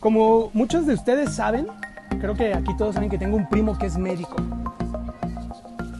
Como 0.00 0.50
muchos 0.52 0.86
de 0.86 0.94
ustedes 0.94 1.34
saben, 1.34 1.66
creo 2.20 2.34
que 2.34 2.54
aquí 2.54 2.76
todos 2.76 2.94
saben 2.94 3.10
que 3.10 3.18
tengo 3.18 3.36
un 3.36 3.48
primo 3.48 3.78
que 3.78 3.86
es 3.86 3.96
médico. 3.96 4.36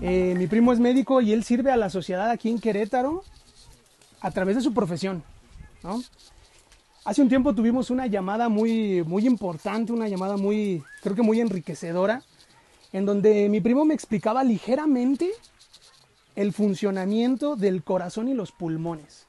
Eh, 0.02 0.34
mi 0.36 0.46
primo 0.46 0.72
es 0.72 0.78
médico 0.78 1.20
y 1.20 1.32
él 1.32 1.42
sirve 1.42 1.72
a 1.72 1.76
la 1.76 1.90
sociedad 1.90 2.30
aquí 2.30 2.50
en 2.50 2.58
Querétaro 2.58 3.24
a 4.20 4.30
través 4.30 4.56
de 4.56 4.62
su 4.62 4.72
profesión. 4.74 5.22
Hace 7.04 7.22
un 7.22 7.28
tiempo 7.28 7.54
tuvimos 7.54 7.90
una 7.90 8.06
llamada 8.06 8.48
muy, 8.48 9.02
muy 9.04 9.26
importante, 9.26 9.92
una 9.92 10.08
llamada 10.08 10.36
muy, 10.36 10.82
creo 11.02 11.14
que 11.14 11.22
muy 11.22 11.40
enriquecedora, 11.40 12.22
en 12.92 13.06
donde 13.06 13.48
mi 13.48 13.60
primo 13.60 13.84
me 13.84 13.94
explicaba 13.94 14.44
ligeramente 14.44 15.30
el 16.34 16.52
funcionamiento 16.52 17.56
del 17.56 17.82
corazón 17.82 18.28
y 18.28 18.34
los 18.34 18.52
pulmones. 18.52 19.26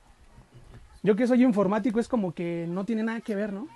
Yo 1.03 1.15
que 1.15 1.27
soy 1.27 1.43
informático 1.43 1.99
es 1.99 2.07
como 2.07 2.33
que 2.33 2.65
no 2.67 2.83
tiene 2.83 3.03
nada 3.03 3.21
que 3.21 3.35
ver, 3.35 3.53
¿no? 3.53 3.67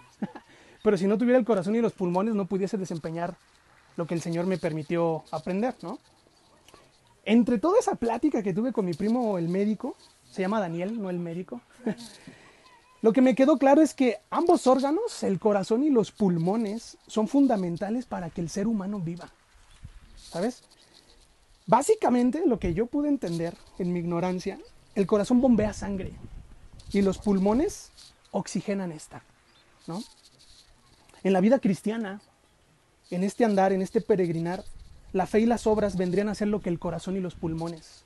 Pero 0.84 0.98
si 0.98 1.07
no 1.07 1.18
tuviera 1.18 1.38
el 1.38 1.45
corazón 1.45 1.75
y 1.75 1.82
los 1.82 1.93
pulmones 1.93 2.34
no 2.36 2.45
pudiese 2.45 2.77
desempeñar 2.77 3.35
lo 3.98 4.08
que 4.08 4.13
el 4.13 4.21
Señor 4.21 4.45
me 4.45 4.58
permitió 4.58 5.23
aprender, 5.31 5.76
¿no? 5.81 5.99
Entre 7.23 7.59
toda 7.59 7.80
esa 7.80 7.95
plática 7.95 8.41
que 8.41 8.54
tuve 8.54 8.71
con 8.71 8.85
mi 8.85 8.94
primo 8.94 9.38
el 9.38 9.48
médico, 9.48 9.95
se 10.31 10.41
llama 10.41 10.59
Daniel, 10.59 10.99
no 10.99 11.09
el 11.09 11.20
médico, 11.20 11.62
lo 13.02 13.13
que 13.13 13.21
me 13.21 13.35
quedó 13.35 13.57
claro 13.57 13.81
es 13.81 13.94
que 13.94 14.17
ambos 14.31 14.66
órganos, 14.66 15.23
el 15.23 15.40
corazón 15.40 15.84
y 15.84 15.90
los 15.90 16.12
pulmones, 16.12 16.98
son 17.05 17.27
fundamentales 17.27 18.05
para 18.05 18.29
que 18.29 18.41
el 18.41 18.49
ser 18.49 18.68
humano 18.68 18.99
viva. 18.99 19.29
¿Sabes? 20.18 20.63
Básicamente, 21.68 22.43
lo 22.45 22.59
que 22.59 22.73
yo 22.73 22.88
pude 22.88 23.09
entender 23.09 23.55
en 23.77 23.93
mi 23.93 23.99
ignorancia, 23.99 24.57
el 24.95 25.05
corazón 25.05 25.41
bombea 25.41 25.73
sangre 25.73 26.13
y 26.91 27.02
los 27.02 27.18
pulmones 27.18 27.91
oxigenan 28.32 28.91
esta, 28.91 29.23
¿no? 29.88 30.02
En 31.23 31.34
la 31.34 31.41
vida 31.41 31.59
cristiana, 31.59 32.21
en 33.09 33.23
este 33.23 33.45
andar, 33.45 33.73
en 33.73 33.81
este 33.81 34.02
peregrinar, 34.02 34.63
la 35.13 35.27
fe 35.27 35.41
y 35.41 35.46
las 35.46 35.68
obras 35.68 35.98
vendrían 35.98 36.29
a 36.29 36.35
ser 36.35 36.48
lo 36.48 36.62
que 36.62 36.70
el 36.70 36.79
corazón 36.79 37.18
y 37.18 37.20
los 37.20 37.35
pulmones. 37.35 38.04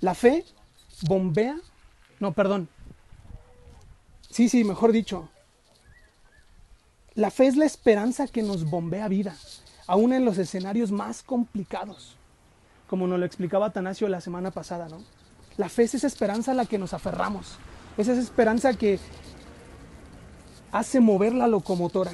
La 0.00 0.14
fe 0.14 0.44
bombea, 1.02 1.56
no, 2.20 2.32
perdón. 2.32 2.68
Sí, 4.30 4.48
sí, 4.48 4.64
mejor 4.64 4.92
dicho. 4.92 5.28
La 7.14 7.30
fe 7.30 7.46
es 7.46 7.56
la 7.56 7.64
esperanza 7.64 8.26
que 8.26 8.42
nos 8.42 8.68
bombea 8.68 9.08
vida, 9.08 9.34
aún 9.86 10.12
en 10.12 10.24
los 10.24 10.36
escenarios 10.36 10.90
más 10.92 11.22
complicados, 11.22 12.16
como 12.88 13.06
nos 13.06 13.18
lo 13.18 13.24
explicaba 13.24 13.66
Atanasio 13.66 14.08
la 14.08 14.20
semana 14.20 14.50
pasada, 14.50 14.88
¿no? 14.88 15.02
La 15.56 15.70
fe 15.70 15.84
es 15.84 15.94
esa 15.94 16.06
esperanza 16.06 16.50
a 16.50 16.54
la 16.54 16.66
que 16.66 16.76
nos 16.76 16.92
aferramos, 16.92 17.56
es 17.96 18.08
esa 18.08 18.20
esperanza 18.20 18.74
que 18.74 18.98
hace 20.72 21.00
mover 21.00 21.34
la 21.34 21.48
locomotora. 21.48 22.12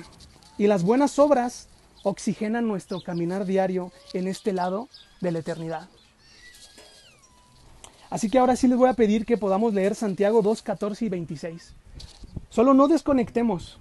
Y 0.58 0.67
las 0.67 0.83
buenas 0.83 1.19
obras 1.19 1.69
oxigenan 2.03 2.69
nuestro 2.69 3.00
caminar 3.00 3.47
diario 3.47 3.92
en 4.12 4.28
este 4.28 4.53
lado 4.53 4.89
de 5.20 5.33
la 5.33 5.39
eternidad. 5.41 5.89
Así 8.11 8.28
que 8.28 8.39
ahora 8.39 8.56
sí 8.56 8.69
les 8.69 8.77
voy 8.77 8.91
a 8.91 8.95
pedir 8.95 9.25
que 9.25 9.39
podamos 9.39 9.73
leer 9.73 9.95
Santiago 9.95 10.42
2, 10.42 10.62
14 10.62 11.06
y 11.06 11.08
26. 11.08 11.73
Solo 12.50 12.75
no 12.75 12.86
desconectemos. 12.89 13.78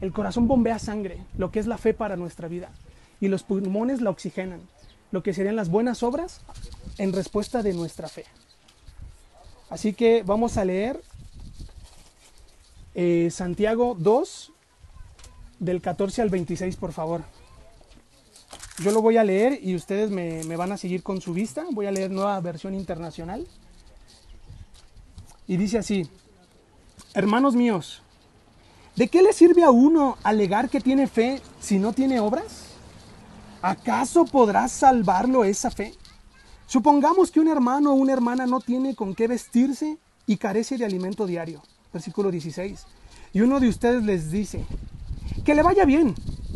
El 0.00 0.12
corazón 0.12 0.46
bombea 0.46 0.78
sangre, 0.78 1.24
lo 1.36 1.50
que 1.50 1.58
es 1.58 1.66
la 1.66 1.78
fe 1.78 1.94
para 1.94 2.16
nuestra 2.16 2.46
vida, 2.46 2.70
y 3.20 3.28
los 3.28 3.42
pulmones 3.42 4.00
la 4.00 4.10
oxigenan, 4.10 4.60
lo 5.10 5.22
que 5.22 5.34
serían 5.34 5.56
las 5.56 5.68
buenas 5.68 6.02
obras 6.02 6.42
en 6.98 7.12
respuesta 7.12 7.62
de 7.62 7.72
nuestra 7.74 8.08
fe. 8.08 8.24
Así 9.70 9.94
que 9.94 10.22
vamos 10.22 10.56
a 10.56 10.64
leer 10.64 11.00
eh, 12.94 13.28
Santiago 13.30 13.96
2, 13.98 14.52
del 15.58 15.80
14 15.80 16.22
al 16.22 16.30
26, 16.30 16.76
por 16.76 16.92
favor. 16.92 17.22
Yo 18.82 18.90
lo 18.90 19.02
voy 19.02 19.16
a 19.16 19.24
leer 19.24 19.58
y 19.62 19.74
ustedes 19.74 20.10
me, 20.10 20.42
me, 20.44 20.56
van 20.56 20.72
a 20.72 20.76
seguir 20.76 21.02
con 21.02 21.20
su 21.20 21.32
vista. 21.32 21.64
Voy 21.70 21.86
a 21.86 21.92
leer 21.92 22.10
nueva 22.10 22.40
versión 22.40 22.74
internacional. 22.74 23.46
Y 25.46 25.56
dice 25.56 25.78
así, 25.78 26.08
hermanos 27.12 27.54
míos, 27.54 28.02
¿de 28.96 29.08
qué 29.08 29.22
le 29.22 29.32
sirve 29.32 29.62
a 29.62 29.70
uno 29.70 30.16
alegar 30.22 30.70
que 30.70 30.80
tiene 30.80 31.06
fe 31.06 31.40
si 31.60 31.78
no 31.78 31.92
tiene 31.92 32.18
obras? 32.18 32.64
¿Acaso 33.62 34.24
podrá 34.24 34.68
salvarlo 34.68 35.44
esa 35.44 35.70
fe? 35.70 35.94
Supongamos 36.66 37.30
que 37.30 37.40
un 37.40 37.48
hermano 37.48 37.92
o 37.92 37.94
una 37.94 38.12
hermana 38.12 38.46
no 38.46 38.60
tiene 38.60 38.94
con 38.94 39.14
qué 39.14 39.28
vestirse 39.28 39.98
y 40.26 40.36
carece 40.36 40.76
de 40.76 40.84
alimento 40.84 41.26
diario. 41.26 41.62
Versículo 41.94 42.32
16. 42.32 42.86
Y 43.32 43.40
uno 43.40 43.60
de 43.60 43.68
ustedes 43.68 44.02
les 44.02 44.32
dice, 44.32 44.64
que 45.44 45.54
le 45.54 45.62
vaya 45.62 45.84
bien, 45.84 46.14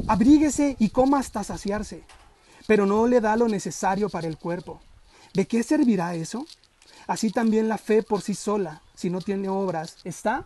abríguese 0.08 0.76
y 0.80 0.90
coma 0.90 1.20
hasta 1.20 1.44
saciarse, 1.44 2.02
pero 2.66 2.86
no 2.86 3.06
le 3.06 3.20
da 3.20 3.36
lo 3.36 3.48
necesario 3.48 4.10
para 4.10 4.26
el 4.26 4.36
cuerpo. 4.36 4.80
¿De 5.34 5.46
qué 5.46 5.62
servirá 5.62 6.16
eso? 6.16 6.44
Así 7.06 7.30
también 7.30 7.68
la 7.68 7.78
fe 7.78 8.02
por 8.02 8.20
sí 8.20 8.34
sola, 8.34 8.82
si 8.94 9.10
no 9.10 9.20
tiene 9.20 9.48
obras, 9.48 9.96
está 10.04 10.44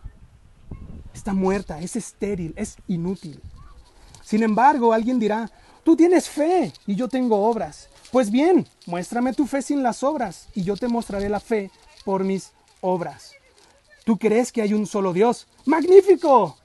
está 1.11 1.33
muerta, 1.33 1.79
es 1.79 1.95
estéril, 1.95 2.53
es 2.55 2.77
inútil. 2.87 3.41
Sin 4.23 4.43
embargo, 4.43 4.93
alguien 4.93 5.19
dirá, 5.19 5.49
tú 5.83 5.95
tienes 5.95 6.29
fe 6.29 6.71
y 6.85 6.95
yo 6.95 7.07
tengo 7.07 7.47
obras. 7.47 7.89
Pues 8.11 8.29
bien, 8.29 8.67
muéstrame 8.85 9.33
tu 9.33 9.47
fe 9.47 9.63
sin 9.63 9.81
las 9.81 10.03
obras 10.03 10.47
y 10.53 10.63
yo 10.63 10.77
te 10.77 10.87
mostraré 10.87 11.29
la 11.29 11.39
fe 11.39 11.71
por 12.05 12.23
mis 12.23 12.51
obras. 12.81 13.33
¿Tú 14.03 14.17
crees 14.17 14.51
que 14.51 14.61
hay 14.61 14.73
un 14.73 14.85
solo 14.85 15.13
Dios? 15.13 15.47
¡Magnífico! 15.65 16.57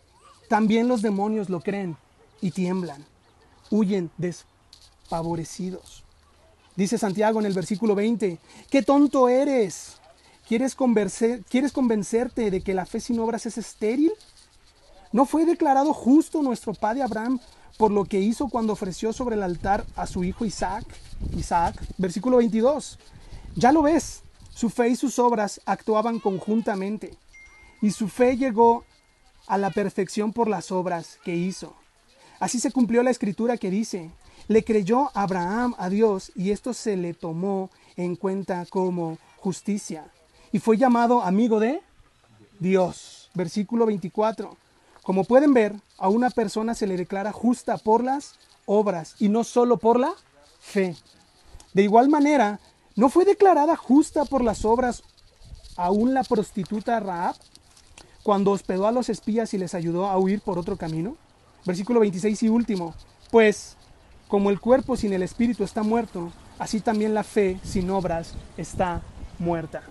También 0.48 0.88
los 0.88 1.02
demonios 1.02 1.48
lo 1.48 1.60
creen 1.60 1.96
y 2.40 2.50
tiemblan, 2.50 3.04
huyen 3.70 4.10
desfavorecidos. 4.16 6.04
Dice 6.74 6.96
Santiago 6.96 7.38
en 7.40 7.46
el 7.46 7.52
versículo 7.52 7.94
20, 7.94 8.38
¡qué 8.70 8.82
tonto 8.82 9.28
eres! 9.28 9.96
¿Quieres, 10.48 10.74
¿Quieres 11.50 11.72
convencerte 11.72 12.50
de 12.50 12.62
que 12.62 12.72
la 12.72 12.86
fe 12.86 13.00
sin 13.00 13.20
obras 13.20 13.44
es 13.46 13.58
estéril? 13.58 14.12
¿No 15.12 15.26
fue 15.26 15.44
declarado 15.44 15.92
justo 15.92 16.42
nuestro 16.42 16.72
padre 16.72 17.02
Abraham 17.02 17.38
por 17.76 17.90
lo 17.90 18.04
que 18.04 18.20
hizo 18.20 18.48
cuando 18.48 18.72
ofreció 18.72 19.12
sobre 19.12 19.36
el 19.36 19.42
altar 19.42 19.84
a 19.94 20.06
su 20.06 20.24
hijo 20.24 20.44
Isaac? 20.44 20.84
Isaac, 21.36 21.74
versículo 21.98 22.38
22. 22.38 22.98
Ya 23.56 23.72
lo 23.72 23.82
ves, 23.82 24.22
su 24.54 24.70
fe 24.70 24.88
y 24.88 24.96
sus 24.96 25.18
obras 25.18 25.60
actuaban 25.66 26.18
conjuntamente, 26.18 27.14
y 27.80 27.90
su 27.90 28.08
fe 28.08 28.36
llegó 28.36 28.84
a 29.46 29.58
la 29.58 29.70
perfección 29.70 30.32
por 30.32 30.48
las 30.48 30.70
obras 30.70 31.18
que 31.24 31.34
hizo. 31.34 31.74
Así 32.40 32.60
se 32.60 32.70
cumplió 32.70 33.02
la 33.02 33.10
escritura 33.10 33.56
que 33.56 33.70
dice, 33.70 34.10
le 34.46 34.64
creyó 34.64 35.10
Abraham 35.14 35.74
a 35.78 35.88
Dios 35.88 36.32
y 36.34 36.50
esto 36.50 36.72
se 36.72 36.96
le 36.96 37.14
tomó 37.14 37.70
en 37.96 38.16
cuenta 38.16 38.66
como 38.66 39.18
justicia. 39.36 40.06
Y 40.52 40.58
fue 40.58 40.76
llamado 40.76 41.22
amigo 41.22 41.60
de 41.60 41.82
Dios. 42.58 43.30
Versículo 43.34 43.86
24. 43.86 44.56
Como 45.02 45.24
pueden 45.24 45.52
ver, 45.54 45.74
a 45.98 46.08
una 46.08 46.30
persona 46.30 46.74
se 46.74 46.86
le 46.86 46.96
declara 46.96 47.32
justa 47.32 47.76
por 47.78 48.04
las 48.04 48.34
obras 48.66 49.16
y 49.18 49.28
no 49.28 49.44
solo 49.44 49.78
por 49.78 49.98
la 49.98 50.12
fe. 50.60 50.96
De 51.74 51.82
igual 51.82 52.08
manera, 52.08 52.60
¿no 52.96 53.08
fue 53.08 53.24
declarada 53.24 53.76
justa 53.76 54.24
por 54.24 54.42
las 54.42 54.64
obras 54.64 55.02
aún 55.76 56.14
la 56.14 56.24
prostituta 56.24 57.00
Raab? 57.00 57.36
Cuando 58.28 58.50
hospedó 58.50 58.86
a 58.86 58.92
los 58.92 59.08
espías 59.08 59.54
y 59.54 59.58
les 59.58 59.72
ayudó 59.72 60.06
a 60.06 60.18
huir 60.18 60.42
por 60.42 60.58
otro 60.58 60.76
camino? 60.76 61.16
Versículo 61.64 62.00
26 62.00 62.42
y 62.42 62.48
último. 62.50 62.94
Pues, 63.30 63.74
como 64.28 64.50
el 64.50 64.60
cuerpo 64.60 64.98
sin 64.98 65.14
el 65.14 65.22
espíritu 65.22 65.64
está 65.64 65.82
muerto, 65.82 66.30
así 66.58 66.80
también 66.80 67.14
la 67.14 67.24
fe 67.24 67.58
sin 67.64 67.88
obras 67.88 68.34
está 68.58 69.00
muerta. 69.38 69.82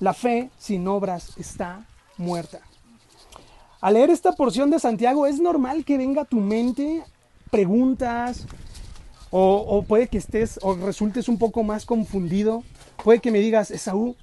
La 0.00 0.12
fe 0.12 0.50
sin 0.58 0.86
obras 0.86 1.32
está 1.38 1.86
muerta. 2.18 2.60
Al 3.80 3.94
leer 3.94 4.10
esta 4.10 4.32
porción 4.32 4.68
de 4.68 4.80
Santiago 4.80 5.24
es 5.24 5.40
normal 5.40 5.86
que 5.86 5.96
venga 5.96 6.20
a 6.20 6.26
tu 6.26 6.40
mente 6.40 7.02
preguntas 7.50 8.44
o, 9.30 9.64
o 9.66 9.80
puede 9.80 10.08
que 10.08 10.18
estés 10.18 10.58
o 10.60 10.74
resultes 10.74 11.26
un 11.30 11.38
poco 11.38 11.62
más 11.62 11.86
confundido. 11.86 12.62
Puede 13.02 13.20
que 13.20 13.30
me 13.30 13.38
digas, 13.38 13.70
Esaú, 13.70 14.14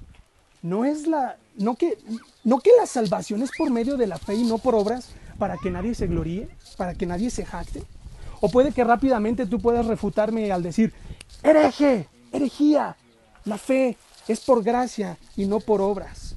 no 0.62 0.84
es 0.84 1.06
la, 1.06 1.36
no 1.56 1.74
que, 1.74 1.98
no 2.44 2.60
que 2.60 2.70
la 2.78 2.86
salvación 2.86 3.42
es 3.42 3.50
por 3.56 3.70
medio 3.70 3.96
de 3.96 4.06
la 4.06 4.18
fe 4.18 4.34
y 4.34 4.44
no 4.44 4.58
por 4.58 4.74
obras 4.74 5.10
para 5.38 5.56
que 5.58 5.70
nadie 5.70 5.94
se 5.94 6.06
gloríe, 6.06 6.48
para 6.76 6.94
que 6.94 7.06
nadie 7.06 7.30
se 7.30 7.44
jacte. 7.44 7.82
O 8.40 8.48
puede 8.48 8.72
que 8.72 8.84
rápidamente 8.84 9.46
tú 9.46 9.60
puedas 9.60 9.86
refutarme 9.86 10.50
al 10.52 10.62
decir, 10.62 10.92
hereje, 11.42 12.08
herejía, 12.32 12.96
la 13.44 13.58
fe 13.58 13.96
es 14.28 14.40
por 14.40 14.62
gracia 14.62 15.18
y 15.36 15.46
no 15.46 15.60
por 15.60 15.80
obras. 15.80 16.36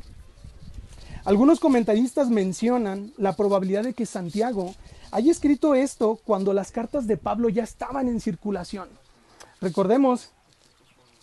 Algunos 1.23 1.59
comentaristas 1.59 2.29
mencionan 2.29 3.11
la 3.17 3.35
probabilidad 3.35 3.83
de 3.83 3.93
que 3.93 4.05
Santiago 4.05 4.75
haya 5.11 5.31
escrito 5.31 5.73
esto 5.73 6.19
cuando 6.23 6.53
las 6.53 6.71
cartas 6.71 7.07
de 7.07 7.17
Pablo 7.17 7.49
ya 7.49 7.63
estaban 7.63 8.07
en 8.07 8.21
circulación. 8.21 8.89
Recordemos 9.61 10.29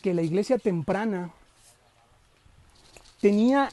que 0.02 0.14
la 0.14 0.22
iglesia 0.22 0.58
temprana 0.58 1.32
tenía 3.22 3.70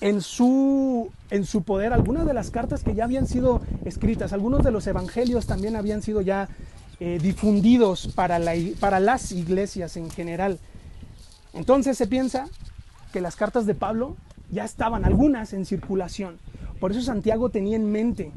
en 0.00 0.22
su, 0.22 1.10
en 1.30 1.44
su 1.44 1.64
poder 1.64 1.92
algunas 1.92 2.24
de 2.24 2.32
las 2.32 2.50
cartas 2.50 2.82
que 2.82 2.94
ya 2.94 3.04
habían 3.04 3.26
sido 3.26 3.60
escritas, 3.84 4.32
algunos 4.32 4.64
de 4.64 4.70
los 4.70 4.86
evangelios 4.86 5.46
también 5.46 5.76
habían 5.76 6.02
sido 6.02 6.22
ya 6.22 6.48
eh, 7.00 7.18
difundidos 7.20 8.08
para, 8.14 8.38
la, 8.38 8.54
para 8.78 9.00
las 9.00 9.32
iglesias 9.32 9.96
en 9.96 10.08
general. 10.08 10.60
Entonces 11.52 11.98
se 11.98 12.06
piensa 12.06 12.48
que 13.12 13.20
las 13.20 13.34
cartas 13.34 13.66
de 13.66 13.74
Pablo 13.74 14.16
ya 14.50 14.64
estaban 14.64 15.04
algunas 15.04 15.52
en 15.52 15.66
circulación. 15.66 16.38
Por 16.78 16.92
eso 16.92 17.02
Santiago 17.02 17.50
tenía 17.50 17.76
en 17.76 17.90
mente 17.90 18.32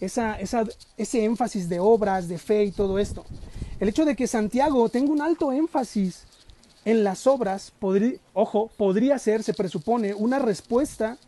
esa, 0.00 0.36
ese 0.40 1.24
énfasis 1.24 1.68
de 1.68 1.78
obras, 1.78 2.28
de 2.28 2.38
fe 2.38 2.64
y 2.64 2.72
todo 2.72 2.98
esto. 2.98 3.24
El 3.78 3.88
hecho 3.88 4.04
de 4.04 4.16
que 4.16 4.26
Santiago 4.26 4.88
tenga 4.88 5.12
un 5.12 5.22
alto 5.22 5.52
énfasis 5.52 6.26
en 6.84 7.04
las 7.04 7.26
obras, 7.26 7.72
ojo, 8.32 8.70
podría 8.76 9.18
ser, 9.18 9.42
se 9.42 9.54
presupone, 9.54 10.14
una 10.14 10.38
respuesta 10.38 11.18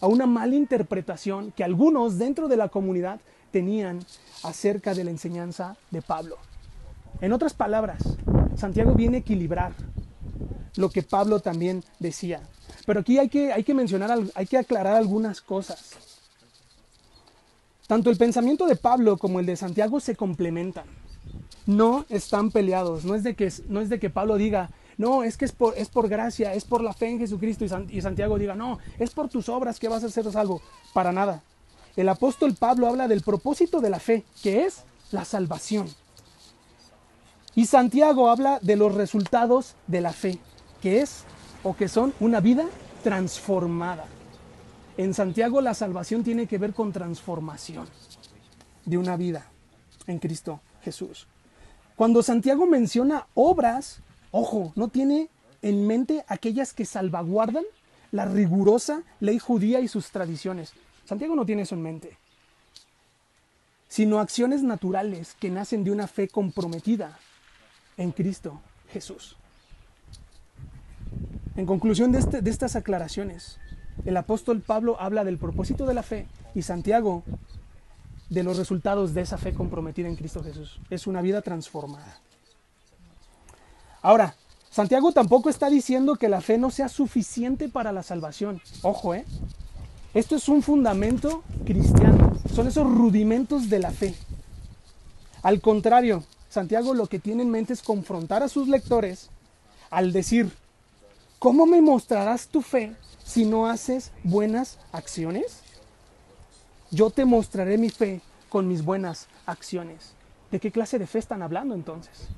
a 0.00 0.06
una 0.06 0.26
mala 0.26 0.54
interpretación 0.54 1.52
que 1.52 1.64
algunos 1.64 2.18
dentro 2.18 2.48
de 2.48 2.56
la 2.56 2.68
comunidad 2.68 3.20
tenían 3.50 4.00
acerca 4.42 4.94
de 4.94 5.04
la 5.04 5.10
enseñanza 5.10 5.76
de 5.90 6.02
Pablo. 6.02 6.38
En 7.20 7.32
otras 7.32 7.52
palabras, 7.52 8.02
Santiago 8.56 8.94
viene 8.94 9.18
a 9.18 9.20
equilibrar 9.20 9.72
lo 10.76 10.88
que 10.90 11.02
Pablo 11.02 11.40
también 11.40 11.84
decía. 11.98 12.40
Pero 12.86 13.00
aquí 13.00 13.18
hay 13.18 13.28
que, 13.28 13.52
hay 13.52 13.64
que 13.64 13.74
mencionar, 13.74 14.18
hay 14.34 14.46
que 14.46 14.58
aclarar 14.58 14.96
algunas 14.96 15.40
cosas. 15.40 15.96
Tanto 17.86 18.08
el 18.08 18.16
pensamiento 18.16 18.66
de 18.66 18.76
Pablo 18.76 19.16
como 19.16 19.40
el 19.40 19.46
de 19.46 19.56
Santiago 19.56 20.00
se 20.00 20.16
complementan. 20.16 20.84
No 21.66 22.06
están 22.08 22.50
peleados. 22.50 23.04
No 23.04 23.14
es 23.14 23.22
de 23.22 23.34
que, 23.34 23.52
no 23.68 23.80
es 23.80 23.88
de 23.88 23.98
que 23.98 24.10
Pablo 24.10 24.36
diga, 24.36 24.70
no, 25.00 25.22
es 25.22 25.38
que 25.38 25.46
es 25.46 25.52
por, 25.52 25.78
es 25.78 25.88
por 25.88 26.10
gracia, 26.10 26.52
es 26.52 26.66
por 26.66 26.82
la 26.82 26.92
fe 26.92 27.08
en 27.08 27.18
Jesucristo. 27.18 27.64
Y, 27.88 28.02
Santiago 28.02 28.38
diga, 28.38 28.54
no, 28.54 28.78
es 28.98 29.12
por 29.12 29.30
tus 29.30 29.48
obras 29.48 29.80
que 29.80 29.88
vas 29.88 30.04
a 30.04 30.10
ser 30.10 30.30
salvo. 30.30 30.60
Para 30.92 31.10
nada. 31.10 31.42
El 31.96 32.06
apóstol 32.10 32.54
Pablo 32.54 32.86
habla 32.86 33.08
del 33.08 33.22
propósito 33.22 33.80
de 33.80 33.88
la 33.88 33.98
fe, 33.98 34.24
que 34.42 34.66
es 34.66 34.82
la 35.10 35.24
salvación. 35.24 35.88
Y 37.54 37.64
Santiago 37.64 38.28
habla 38.28 38.58
de 38.60 38.76
los 38.76 38.94
resultados 38.94 39.74
de 39.86 40.02
la 40.02 40.12
fe, 40.12 40.38
que 40.82 41.00
es 41.00 41.24
o 41.62 41.74
que 41.74 41.88
son 41.88 42.12
una 42.20 42.40
vida 42.40 42.66
transformada. 43.02 44.04
En 44.98 45.14
Santiago 45.14 45.62
la 45.62 45.72
salvación 45.72 46.24
tiene 46.24 46.46
que 46.46 46.58
ver 46.58 46.74
con 46.74 46.92
transformación 46.92 47.88
de 48.84 48.98
una 48.98 49.16
vida 49.16 49.46
en 50.06 50.18
Cristo 50.18 50.60
Jesús. 50.82 51.26
Cuando 51.96 52.22
Santiago 52.22 52.66
menciona 52.66 53.26
obras, 53.32 54.02
ojo, 54.30 54.72
no 54.76 54.88
tiene 54.88 55.28
en 55.62 55.86
mente 55.86 56.24
aquellas 56.28 56.72
que 56.72 56.84
salvaguardan 56.84 57.64
la 58.12 58.24
rigurosa 58.24 59.02
ley 59.20 59.38
judía 59.38 59.80
y 59.80 59.88
sus 59.88 60.10
tradiciones. 60.10 60.72
Santiago 61.04 61.34
no 61.34 61.46
tiene 61.46 61.62
eso 61.62 61.74
en 61.74 61.82
mente, 61.82 62.16
sino 63.88 64.20
acciones 64.20 64.62
naturales 64.62 65.36
que 65.38 65.50
nacen 65.50 65.84
de 65.84 65.90
una 65.90 66.06
fe 66.06 66.28
comprometida 66.28 67.18
en 67.96 68.12
Cristo 68.12 68.60
Jesús. 68.92 69.36
En 71.56 71.66
conclusión 71.66 72.14
este, 72.14 72.42
de, 72.42 72.50
estas 72.50 72.76
aclaraciones, 72.76 73.58
el 74.04 74.16
apóstol 74.16 74.60
Pablo 74.60 74.96
habla 75.00 75.24
del 75.24 75.38
propósito 75.38 75.84
de 75.84 75.94
la 75.94 76.02
fe 76.02 76.26
y 76.54 76.62
Santiago 76.62 77.24
de 78.28 78.44
los 78.44 78.56
resultados 78.56 79.12
de 79.12 79.22
esa 79.22 79.36
fe 79.36 79.52
comprometida 79.52 80.08
en 80.08 80.16
Cristo 80.16 80.42
Jesús. 80.42 80.80
Es 80.88 81.06
una 81.06 81.20
vida 81.20 81.42
transformada. 81.42 82.20
Ahora, 84.02 84.34
Santiago 84.70 85.12
tampoco 85.12 85.50
está 85.50 85.68
diciendo 85.68 86.16
que 86.16 86.28
la 86.28 86.40
fe 86.40 86.58
no 86.58 86.70
sea 86.70 86.88
suficiente 86.88 87.68
para 87.68 87.92
la 87.92 88.02
salvación. 88.02 88.60
Ojo, 88.82 89.14
¿eh? 89.14 89.24
Esto 90.14 90.36
es 90.36 90.48
un 90.48 90.62
fundamento 90.62 91.42
cristiano. 91.64 92.32
Son 92.54 92.66
esos 92.66 92.86
rudimentos 92.86 93.68
de 93.68 93.78
la 93.78 93.90
fe. 93.90 94.14
Al 95.42 95.60
contrario, 95.60 96.24
Santiago 96.48 96.94
lo 96.94 97.06
que 97.06 97.18
tiene 97.18 97.42
en 97.42 97.50
mente 97.50 97.72
es 97.72 97.82
confrontar 97.82 98.42
a 98.42 98.48
sus 98.48 98.68
lectores 98.68 99.30
al 99.90 100.12
decir, 100.12 100.50
¿Cómo 101.40 101.64
me 101.64 101.80
mostrarás 101.80 102.48
tu 102.48 102.60
fe 102.60 102.94
si 103.24 103.46
no 103.46 103.66
haces 103.66 104.12
buenas 104.22 104.78
acciones? 104.92 105.62
Yo 106.90 107.08
te 107.08 107.24
mostraré 107.24 107.78
mi 107.78 107.88
fe 107.88 108.20
con 108.50 108.68
mis 108.68 108.84
buenas 108.84 109.26
acciones. 109.46 110.12
¿De 110.50 110.60
qué 110.60 110.70
clase 110.70 110.98
de 110.98 111.06
fe 111.06 111.18
están 111.18 111.40
hablando 111.40 111.74
entonces? 111.74 112.28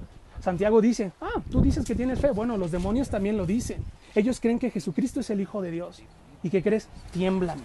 Santiago 0.42 0.80
dice, 0.80 1.12
ah, 1.20 1.40
tú 1.50 1.62
dices 1.62 1.84
que 1.84 1.94
tienes 1.94 2.18
fe. 2.18 2.32
Bueno, 2.32 2.56
los 2.56 2.72
demonios 2.72 3.08
también 3.08 3.36
lo 3.36 3.46
dicen. 3.46 3.84
Ellos 4.14 4.40
creen 4.40 4.58
que 4.58 4.70
Jesucristo 4.70 5.20
es 5.20 5.30
el 5.30 5.40
Hijo 5.40 5.62
de 5.62 5.70
Dios. 5.70 6.02
¿Y 6.42 6.50
qué 6.50 6.62
crees? 6.62 6.88
Tiemblan. 7.12 7.58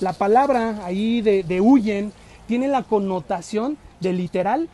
La 0.00 0.12
palabra 0.12 0.84
ahí 0.84 1.22
de, 1.22 1.42
de 1.42 1.60
huyen 1.60 2.12
tiene 2.46 2.68
la 2.68 2.82
connotación 2.82 3.78
de 4.00 4.12
literal 4.12 4.68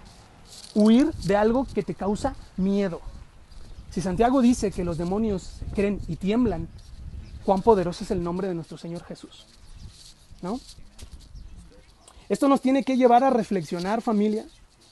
huir 0.75 1.13
de 1.25 1.37
algo 1.37 1.67
que 1.73 1.85
te 1.85 1.95
causa 1.95 2.35
miedo. 2.57 3.01
Si 3.91 4.01
Santiago 4.01 4.41
dice 4.41 4.73
que 4.73 4.85
los 4.85 4.99
demonios 4.99 5.61
creen 5.75 6.01
y 6.09 6.17
tiemblan, 6.17 6.67
cuán 7.45 7.63
poderoso 7.63 8.03
es 8.03 8.11
el 8.11 8.23
nombre 8.23 8.49
de 8.49 8.55
nuestro 8.55 8.79
Señor 8.79 9.05
Jesús. 9.05 9.47
¿No? 10.41 10.59
Esto 12.29 12.49
nos 12.49 12.61
tiene 12.61 12.83
que 12.83 12.97
llevar 12.97 13.23
a 13.23 13.31
reflexionar, 13.31 14.03
familia, 14.03 14.45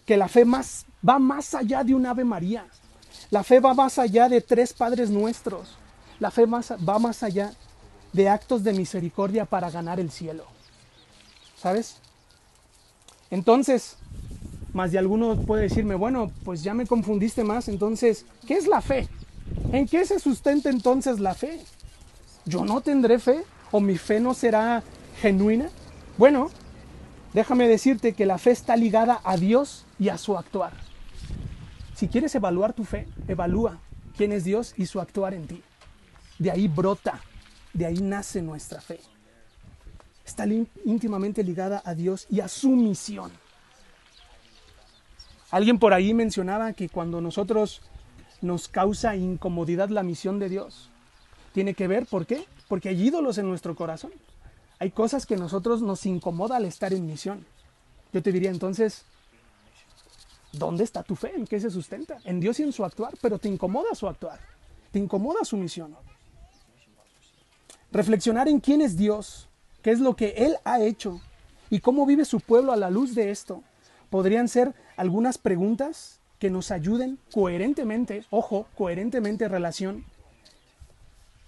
que 0.05 0.17
la 0.17 0.29
fe 0.29 0.45
más, 0.45 0.87
va 1.07 1.19
más 1.19 1.55
allá 1.55 1.85
de 1.85 1.95
un 1.95 2.07
Ave 2.07 2.25
María. 2.25 2.67
La 3.31 3.43
fe 3.43 3.61
va 3.61 3.75
más 3.75 3.99
allá 3.99 4.29
de 4.29 4.41
tres 4.41 4.73
Padres 4.73 5.11
Nuestros. 5.11 5.77
La 6.19 6.31
fe 6.31 6.45
va 6.47 6.99
más 6.99 7.23
allá 7.23 7.53
de 8.13 8.29
actos 8.29 8.65
de 8.65 8.73
misericordia 8.73 9.45
para 9.45 9.71
ganar 9.71 10.01
el 10.01 10.11
cielo. 10.11 10.45
¿Sabes? 11.57 11.97
Entonces, 13.31 13.97
más 14.73 14.93
de 14.93 14.99
algunos 14.99 15.45
puede 15.45 15.63
decirme, 15.63 15.95
bueno, 15.95 16.31
pues 16.45 16.63
ya 16.63 16.75
me 16.75 16.87
confundiste 16.87 17.45
más, 17.45 17.69
entonces, 17.69 18.27
¿qué 18.47 18.55
es 18.55 18.67
la 18.67 18.81
fe? 18.81 19.09
¿En 19.73 19.87
qué 19.87 20.05
se 20.05 20.19
sustenta 20.19 20.71
entonces 20.71 21.21
la 21.21 21.35
fe? 21.35 21.61
¿Yo 22.45 22.65
no 22.65 22.81
tendré 22.81 23.19
fe 23.19 23.45
o 23.71 23.81
mi 23.81 23.99
fe 23.99 24.21
no 24.21 24.35
será 24.35 24.83
genuina? 25.21 25.69
Bueno, 26.19 26.51
déjame 27.35 27.69
decirte 27.69 28.15
que 28.15 28.27
la 28.27 28.39
fe 28.39 28.51
está 28.51 28.77
ligada 28.77 29.21
a 29.23 29.37
Dios 29.37 29.85
y 29.99 30.09
a 30.09 30.19
su 30.19 30.37
actuar. 30.37 30.90
Si 32.01 32.09
quieres 32.09 32.35
evaluar 32.35 32.73
tu 32.73 32.85
fe, 32.85 33.07
evalúa 33.29 33.79
quién 34.17 34.33
es 34.33 34.43
Dios 34.43 34.73
y 34.79 34.87
su 34.87 35.03
actuar 35.03 35.35
en 35.35 35.47
ti. 35.47 35.63
De 36.39 36.51
ahí 36.51 36.67
brota, 36.67 37.21
de 37.75 37.85
ahí 37.85 37.99
nace 37.99 38.41
nuestra 38.41 38.81
fe. 38.81 39.01
Está 40.25 40.47
íntimamente 40.87 41.45
ligada 41.45 41.83
a 41.85 41.95
Dios 41.95 42.27
y 42.31 42.41
a 42.41 42.49
su 42.49 42.71
misión. 42.71 43.31
Alguien 45.51 45.79
por 45.79 45.93
ahí 45.93 46.15
mencionaba 46.15 46.73
que 46.73 46.89
cuando 46.89 47.21
nosotros 47.21 47.83
nos 48.41 48.69
causa 48.69 49.15
incomodidad 49.15 49.91
la 49.91 50.03
misión 50.03 50.39
de 50.39 50.49
Dios, 50.49 50.89
tiene 51.53 51.75
que 51.75 51.87
ver, 51.87 52.07
¿por 52.07 52.25
qué? 52.25 52.47
Porque 52.67 52.89
hay 52.89 53.09
ídolos 53.09 53.37
en 53.37 53.47
nuestro 53.47 53.77
corazón. 53.77 54.13
Hay 54.79 54.91
cosas 54.91 55.27
que 55.27 55.35
a 55.35 55.39
nosotros 55.39 55.83
nos 55.83 56.07
incomoda 56.07 56.57
al 56.57 56.65
estar 56.65 56.95
en 56.95 57.05
misión. 57.05 57.45
Yo 58.11 58.23
te 58.23 58.33
diría 58.33 58.49
entonces, 58.49 59.05
¿dónde 60.53 60.85
está 60.85 61.03
tu 61.03 61.17
fe? 61.17 61.33
¿En 61.37 61.47
qué 61.47 61.61
se 61.61 61.71
sustenta? 61.71 62.19
En 62.25 62.41
Dios 62.41 62.61
y 62.61 62.63
en 62.63 62.73
su 62.73 62.85
actuar, 62.85 63.15
pero 63.21 63.39
te 63.39 63.49
incomoda 63.49 63.95
su 63.95 64.09
actuar, 64.09 64.41
te 64.91 64.99
incomoda 64.99 65.45
su 65.45 65.57
misión. 65.57 65.97
Reflexionar 67.93 68.49
en 68.49 68.61
quién 68.61 68.81
es 68.81 68.97
Dios, 68.97 69.49
qué 69.83 69.91
es 69.91 70.01
lo 70.01 70.15
que 70.15 70.35
Él 70.37 70.57
ha 70.65 70.81
hecho 70.81 71.21
y 71.71 71.81
cómo 71.81 72.07
vive 72.07 72.25
su 72.25 72.41
pueblo 72.41 72.73
a 72.73 72.77
la 72.77 72.91
luz 72.91 73.15
de 73.15 73.31
esto, 73.31 73.63
podrían 74.11 74.49
ser 74.49 74.75
algunas 74.97 75.39
preguntas 75.39 76.21
que 76.39 76.51
nos 76.51 76.71
ayuden 76.71 77.19
coherentemente, 77.33 78.25
ojo, 78.31 78.67
coherentemente 78.77 79.45
en 79.45 79.51
relación 79.51 80.05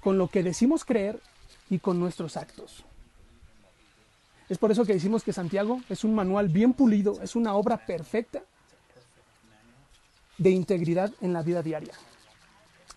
con 0.00 0.18
lo 0.18 0.28
que 0.28 0.42
decimos 0.42 0.85
creer 0.85 1.21
y 1.71 1.78
con 1.78 1.99
nuestros 1.99 2.37
actos. 2.37 2.85
Es 4.49 4.59
por 4.59 4.71
eso 4.71 4.85
que 4.85 4.92
decimos 4.92 5.23
que 5.23 5.32
Santiago 5.32 5.80
es 5.88 6.04
un 6.04 6.14
manual 6.14 6.49
bien 6.49 6.75
pulido, 6.75 7.23
es 7.23 7.37
una 7.37 7.54
obra 7.54 7.87
perfecta 7.87 8.42
de 10.42 10.50
integridad 10.50 11.12
en 11.20 11.32
la 11.32 11.42
vida 11.42 11.62
diaria. 11.62 11.94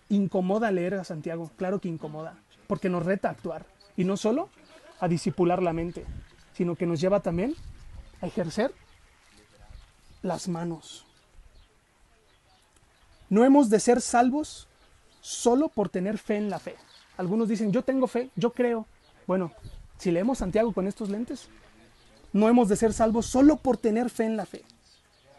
Incomoda 0.08 0.72
leer 0.72 0.94
a 0.94 1.04
Santiago, 1.04 1.50
claro 1.56 1.80
que 1.80 1.88
incomoda, 1.88 2.38
porque 2.66 2.88
nos 2.88 3.04
reta 3.04 3.28
a 3.28 3.32
actuar 3.32 3.66
y 3.96 4.04
no 4.04 4.16
solo 4.16 4.48
a 4.98 5.06
disipular 5.06 5.62
la 5.62 5.72
mente, 5.72 6.04
sino 6.54 6.74
que 6.74 6.86
nos 6.86 7.00
lleva 7.00 7.20
también 7.20 7.54
a 8.20 8.26
ejercer 8.26 8.72
las 10.22 10.48
manos. 10.48 11.06
No 13.28 13.44
hemos 13.44 13.70
de 13.70 13.78
ser 13.78 14.00
salvos 14.00 14.66
solo 15.20 15.68
por 15.68 15.88
tener 15.88 16.18
fe 16.18 16.36
en 16.36 16.50
la 16.50 16.58
fe. 16.58 16.74
Algunos 17.16 17.48
dicen, 17.48 17.72
yo 17.72 17.82
tengo 17.82 18.08
fe, 18.08 18.30
yo 18.34 18.52
creo. 18.52 18.86
Bueno, 19.26 19.52
si 19.98 20.10
leemos 20.10 20.38
Santiago 20.38 20.72
con 20.72 20.86
estos 20.86 21.10
lentes, 21.10 21.48
no 22.32 22.48
hemos 22.48 22.68
de 22.68 22.76
ser 22.76 22.92
salvos 22.92 23.26
solo 23.26 23.56
por 23.56 23.76
tener 23.76 24.10
fe 24.10 24.24
en 24.24 24.36
la 24.36 24.46
fe. 24.46 24.64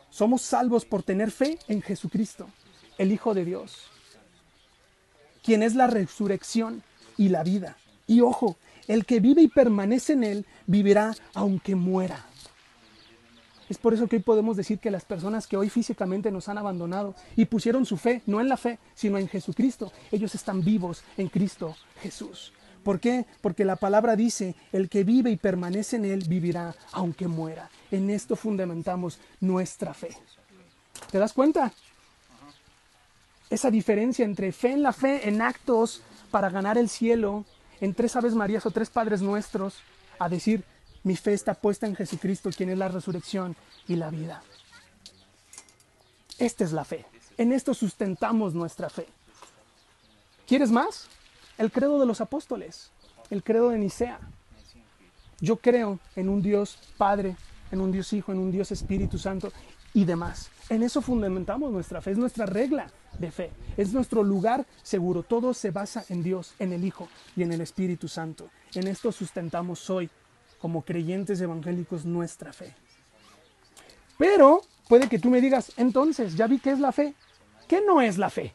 Somos 0.10 0.42
salvos 0.42 0.86
por 0.86 1.04
tener 1.04 1.32
fe 1.32 1.60
en 1.68 1.82
Jesucristo, 1.82 2.48
el 2.98 3.12
Hijo 3.12 3.34
de 3.34 3.46
Dios, 3.46 3.84
quien 5.44 5.64
es 5.64 5.76
la 5.76 5.88
resurrección 5.88 6.84
y 7.18 7.30
la 7.30 7.44
vida. 7.44 7.78
Y 8.08 8.22
ojo, 8.22 8.58
El 8.88 9.06
que 9.06 9.20
vive 9.20 9.42
y 9.42 9.50
permanece 9.50 10.14
en 10.14 10.24
él 10.24 10.46
vivirá 10.66 11.14
aunque 11.34 11.76
muera. 11.76 12.26
Es 13.70 13.78
por 13.78 13.94
eso 13.94 14.08
que 14.08 14.16
hoy 14.16 14.22
podemos 14.22 14.56
decir 14.56 14.80
que 14.80 14.92
las 14.92 15.04
personas 15.04 15.46
que 15.46 15.58
hoy 15.58 15.70
físicamente 15.70 16.32
nos 16.32 16.48
han 16.48 16.58
abandonado 16.58 17.14
y 17.36 17.46
pusieron 17.46 17.86
su 17.86 17.98
fe, 17.98 18.22
no 18.26 18.40
en 18.40 18.48
la 18.48 18.56
fe, 18.56 18.80
sino 18.96 19.18
en 19.18 19.28
Jesucristo, 19.28 19.92
ellos 20.10 20.34
están 20.36 20.64
vivos 20.64 21.04
en 21.18 21.28
Cristo 21.28 21.76
Jesús. 22.02 22.54
¿Por 22.82 23.02
qué? 23.02 23.26
Porque 23.42 23.66
la 23.66 23.76
palabra 23.76 24.16
dice, 24.16 24.56
el 24.72 24.88
que 24.88 25.04
vive 25.04 25.32
y 25.32 25.36
permanece 25.36 25.98
en 25.98 26.06
él 26.06 26.24
vivirá 26.30 26.74
aunque 26.94 27.28
muera. 27.28 27.70
En 27.92 28.10
esto 28.10 28.36
fundamentamos 28.36 29.20
nuestra 29.40 29.94
fe. 29.94 30.16
¿Te 31.12 31.18
das 31.18 31.34
cuenta? 31.34 31.72
Esa 33.50 33.72
diferencia 33.72 34.26
entre 34.26 34.52
fe 34.52 34.72
en 34.72 34.84
la 34.84 34.92
fe, 34.92 35.28
en 35.30 35.42
actos 35.42 36.02
para 36.32 36.50
ganar 36.50 36.78
el 36.78 36.90
cielo, 36.90 37.46
en 37.80 37.94
tres 37.94 38.16
Aves 38.16 38.34
Marías 38.34 38.66
o 38.66 38.72
tres 38.72 38.90
Padres 38.90 39.22
Nuestros, 39.22 39.76
a 40.20 40.28
decir, 40.28 40.64
mi 41.04 41.16
fe 41.16 41.34
está 41.34 41.54
puesta 41.54 41.88
en 41.88 41.96
Jesucristo, 41.96 42.50
quien 42.50 42.70
es 42.70 42.78
la 42.78 42.90
resurrección 42.90 43.56
y 43.88 43.96
la 43.96 44.10
vida. 44.10 44.44
Esta 46.38 46.64
es 46.66 46.74
la 46.74 46.84
fe. 46.84 47.06
En 47.38 47.54
esto 47.54 47.74
sustentamos 47.74 48.54
nuestra 48.54 48.90
fe. 48.90 49.08
¿Quieres 50.46 50.72
más? 50.72 51.08
El 51.58 51.72
credo 51.72 52.00
de 52.00 52.06
los 52.06 52.20
apóstoles, 52.20 52.92
el 53.30 53.44
credo 53.44 53.70
de 53.70 53.78
Nicea. 53.78 54.20
Yo 55.40 55.58
creo 55.58 56.00
en 56.16 56.30
un 56.30 56.42
Dios 56.42 56.78
Padre, 56.98 57.36
en 57.72 57.82
un 57.82 57.92
Dios 57.92 58.14
Hijo, 58.14 58.32
en 58.32 58.40
un 58.40 58.52
Dios 58.52 58.72
Espíritu 58.72 59.18
Santo 59.18 59.52
y 59.94 60.06
demás. 60.06 60.50
En 60.70 60.84
eso 60.84 61.02
fundamentamos 61.02 61.72
nuestra 61.72 62.02
fe, 62.02 62.12
es 62.12 62.18
nuestra 62.18 62.46
regla 62.46 62.92
de 63.20 63.32
fe, 63.32 63.52
es 63.78 63.94
nuestro 63.94 64.24
lugar 64.24 64.66
seguro. 64.84 65.24
Todo 65.24 65.54
se 65.54 65.72
basa 65.72 66.04
en 66.10 66.24
Dios, 66.24 66.54
en 66.60 66.74
el 66.74 66.84
Hijo 66.84 67.08
y 67.36 67.44
en 67.44 67.52
el 67.52 67.62
Espíritu 67.62 68.08
Santo. 68.08 68.50
En 68.74 68.88
esto 68.88 69.12
sustentamos 69.12 69.90
hoy 69.90 70.10
como 70.60 70.84
creyentes 70.84 71.40
evangélicos 71.42 72.06
nuestra 72.06 72.54
fe. 72.54 72.76
Pero 74.18 74.62
puede 74.88 75.08
que 75.08 75.20
tú 75.20 75.30
me 75.30 75.42
digas, 75.42 75.72
entonces, 75.78 76.36
ya 76.36 76.48
vi 76.48 76.60
qué 76.60 76.72
es 76.72 76.80
la 76.80 76.92
fe. 76.92 77.14
¿Qué 77.68 77.82
no 77.86 78.02
es 78.02 78.18
la 78.18 78.30
fe? 78.30 78.54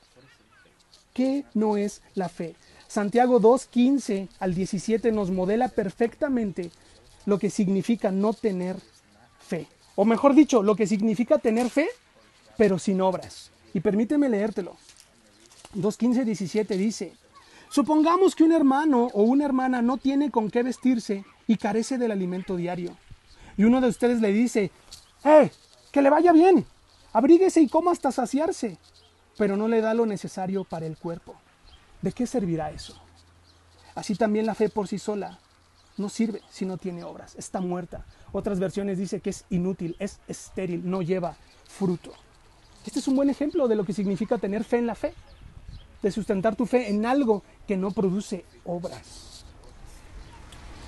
¿Qué 1.13 1.45
no 1.55 1.77
es 1.77 2.03
la 2.15 2.29
fe? 2.29 2.57
Santiago 2.89 3.39
2, 3.39 3.67
15 3.67 4.29
al 4.39 4.55
17 4.55 5.13
nos 5.13 5.31
modela 5.31 5.69
perfectamente 5.69 6.71
lo 7.27 7.39
que 7.39 7.51
significa 7.51 8.11
no 8.11 8.33
tener 8.33 8.77
O 9.95 10.05
mejor 10.05 10.35
dicho, 10.35 10.63
lo 10.63 10.75
que 10.75 10.87
significa 10.87 11.39
tener 11.39 11.69
fe, 11.69 11.89
pero 12.57 12.79
sin 12.79 13.01
obras. 13.01 13.51
Y 13.75 13.81
permíteme 13.81 14.29
leértelo. 14.29 14.77
2, 15.75 15.97
15, 15.97 16.25
17 16.25 16.77
dice, 16.77 17.13
supongamos 17.71 18.35
que 18.35 18.45
un 18.45 18.53
hermano 18.53 19.09
o 19.13 19.23
una 19.23 19.45
hermana 19.45 19.81
no 19.81 19.97
tiene 19.97 20.31
con 20.31 20.51
qué 20.51 20.63
vestirse 20.63 21.25
y 21.47 21.57
carece 21.57 21.99
del 21.99 22.11
alimento 22.11 22.57
diario. 22.57 22.97
Y 23.57 23.65
uno 23.65 23.81
de 23.81 23.89
ustedes 23.89 24.21
le 24.21 24.33
dice, 24.33 24.71
¡eh! 25.25 25.51
Que 25.91 26.03
le 26.03 26.11
vaya 26.11 26.33
bien. 26.33 26.67
Abríguese 27.13 27.61
y 27.61 27.69
coma 27.69 27.93
hasta 27.93 28.13
saciarse. 28.13 28.79
Pero 29.37 29.57
no 29.57 29.69
le 29.69 29.81
da 29.81 29.95
lo 29.95 30.07
necesario 30.07 30.65
para 30.65 30.87
el 30.87 30.97
cuerpo. 30.97 31.35
¿De 32.01 32.13
qué 32.13 32.27
servirá 32.27 32.71
eso? 32.71 32.99
Así 33.95 34.15
también 34.15 34.47
la 34.47 34.55
fe 34.55 34.69
por 34.69 34.89
sí 34.89 34.99
sola 34.99 35.39
no 35.97 36.09
sirve 36.09 36.43
si 36.51 36.65
no 36.65 36.77
tiene 36.77 37.05
obras. 37.05 37.35
Está 37.37 37.61
muerta. 37.61 38.05
Otras 38.33 38.59
versiones 38.59 38.99
dice 38.99 39.21
que 39.21 39.31
es 39.31 39.45
inútil, 39.51 39.97
es 39.99 40.21
estéril, 40.27 40.89
no 40.89 41.03
lleva 41.03 41.37
fruto. 41.67 42.13
Este 42.87 42.99
es 42.99 43.09
un 43.09 43.17
buen 43.17 43.31
ejemplo 43.31 43.69
de 43.69 43.77
lo 43.77 43.85
que 43.85 43.93
significa 43.93 44.39
tener 44.39 44.65
fe 44.65 44.79
en 44.79 44.87
la 44.87 44.95
fe. 44.95 45.15
De 46.03 46.11
sustentar 46.11 46.57
tu 46.57 46.67
fe 46.67 46.91
en 46.91 47.07
algo 47.07 47.43
que 47.67 47.77
no 47.77 47.93
produce 47.93 48.45
obras. 48.65 49.45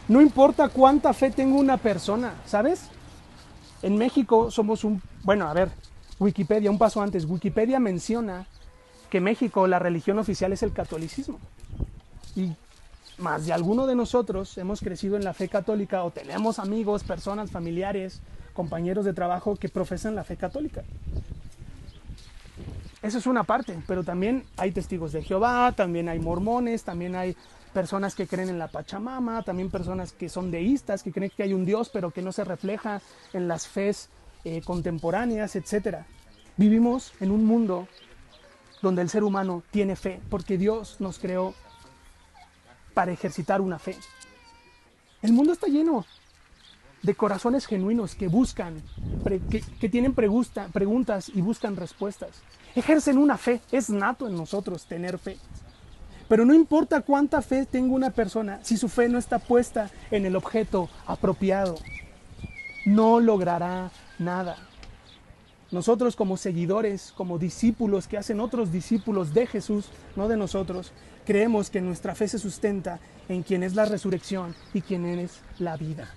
No 0.09 0.21
importa 0.21 0.69
cuánta 0.69 1.13
fe 1.15 1.31
tenga 1.31 1.57
una 1.57 1.77
persona, 1.77 2.35
¿sabes? 2.47 2.89
En 3.83 3.97
México 3.97 4.51
somos 4.51 4.85
un, 4.85 5.01
bueno, 5.23 5.47
a 5.49 5.55
ver, 5.55 5.71
Wikipedia, 6.19 6.71
un 6.71 6.79
paso 6.79 7.01
antes, 7.01 7.25
Wikipedia 7.25 7.79
menciona 7.79 8.47
que 9.09 9.21
México 9.21 9.67
la 9.67 9.79
religión 9.79 10.19
oficial 10.19 10.53
es 10.53 10.63
el 10.63 10.73
catolicismo. 10.73 11.39
Y 12.35 12.53
más 13.19 13.47
de 13.47 13.53
alguno 13.53 13.87
de 13.87 13.95
nosotros 13.95 14.57
hemos 14.59 14.81
crecido 14.81 15.17
en 15.17 15.25
la 15.25 15.35
fe 15.35 15.49
católica 15.49 16.05
o 16.05 16.11
tenemos 16.11 16.59
amigos, 16.59 17.05
personas, 17.05 17.51
familiares, 17.51 18.21
compañeros 18.53 19.05
de 19.05 19.13
trabajo 19.13 19.57
que 19.57 19.69
profesan 19.69 20.15
la 20.15 20.25
fe 20.25 20.37
católica. 20.37 20.83
Eso 23.03 23.19
es 23.19 23.27
una 23.27 23.45
parte, 23.45 23.77
pero 23.87 24.03
también 24.03 24.45
hay 24.57 24.73
testigos 24.73 25.13
de 25.13 25.23
Jehová, 25.23 25.73
también 25.77 26.09
hay 26.09 26.19
mormones, 26.19 26.85
también 26.85 27.15
hay 27.15 27.37
personas 27.75 28.15
que 28.15 28.27
creen 28.27 28.49
en 28.49 28.59
la 28.59 28.69
Pachamama, 28.69 29.43
también 29.43 29.71
personas 29.71 30.13
que 30.13 30.31
son 30.31 30.51
deístas, 30.51 31.03
que 31.03 31.13
creen 31.13 31.31
que 31.37 31.43
hay 31.43 31.53
un 31.53 31.67
Dios, 31.67 31.91
pero 31.93 32.13
que 32.13 32.23
no 32.23 32.33
se 32.33 32.45
refleja 32.45 33.03
en 33.35 33.47
las 33.47 33.67
fes 33.69 34.09
eh, 34.45 34.63
contemporáneas, 34.65 35.55
etc. 35.57 35.99
Vivimos 36.57 37.13
en 37.21 37.31
un 37.31 37.45
mundo 37.45 37.89
donde 38.81 39.03
el 39.03 39.11
ser 39.11 39.25
humano 39.25 39.63
tiene 39.71 39.97
fe, 39.97 40.21
porque 40.31 40.57
Dios 40.57 40.97
nos 41.01 41.19
creó 41.19 41.53
para 42.95 43.13
ejercitar 43.13 43.61
una 43.61 43.79
fe. 43.79 43.97
El 45.21 45.33
mundo 45.33 45.53
está 45.53 45.67
lleno 45.67 46.07
de 47.03 47.15
corazones 47.15 47.67
genuinos 47.67 48.15
que 48.15 48.29
buscan, 48.29 48.83
que, 49.81 49.89
tienen 49.89 50.15
preguntas 50.15 51.29
y 51.29 51.43
buscan 51.43 51.77
respuestas. 51.77 52.31
Ejercen 52.75 53.19
una 53.19 53.37
fe, 53.37 53.61
es 53.71 53.91
nato 53.91 54.27
en 54.27 54.37
nosotros 54.37 54.87
tener 54.87 55.19
fe. 55.19 55.37
Pero 56.29 56.47
no 56.47 56.55
importa 56.55 57.03
cuánta 57.03 57.43
fe 57.43 57.67
tenga 57.67 57.95
una 57.95 58.11
persona, 58.11 58.61
si 58.63 58.79
su 58.79 58.89
fe 58.89 59.09
no 59.11 59.19
está 59.19 59.39
puesta 59.39 59.91
en 60.11 60.25
el 60.25 60.35
objeto 60.35 60.89
apropiado, 61.07 61.77
no 62.87 63.21
logrará 63.21 63.91
nada. 64.19 64.57
Nosotros 65.75 66.15
como 66.15 66.37
seguidores, 66.37 67.13
como 67.17 67.37
discípulos 67.37 68.07
que 68.07 68.17
hacen 68.17 68.39
otros 68.39 68.71
discípulos 68.71 69.35
de 69.35 69.49
Jesús, 69.49 69.87
no 70.15 70.29
de 70.29 70.37
nosotros, 70.37 70.93
creemos 71.27 71.69
que 71.69 71.81
nuestra 71.81 72.15
fe 72.15 72.29
se 72.29 72.39
sustenta 72.39 73.01
en 73.29 73.43
quien 73.43 73.65
es 73.65 73.75
la 73.75 73.85
resurrección 73.85 74.55
y 74.73 74.83
quien 74.83 75.05
es 75.05 75.41
la 75.59 75.77
vida. 75.77 76.15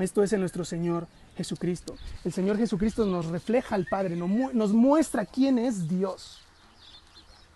Esto 0.00 0.24
es 0.24 0.32
en 0.32 0.40
nuestro 0.40 0.64
Señor 0.64 1.06
Jesucristo. 1.36 1.94
El 2.24 2.32
Señor 2.32 2.58
Jesucristo 2.58 3.06
nos 3.06 3.26
refleja 3.26 3.76
al 3.76 3.86
Padre, 3.86 4.16
nos 4.16 4.72
muestra 4.72 5.24
quién 5.24 5.60
es 5.60 5.88
Dios. 5.88 6.40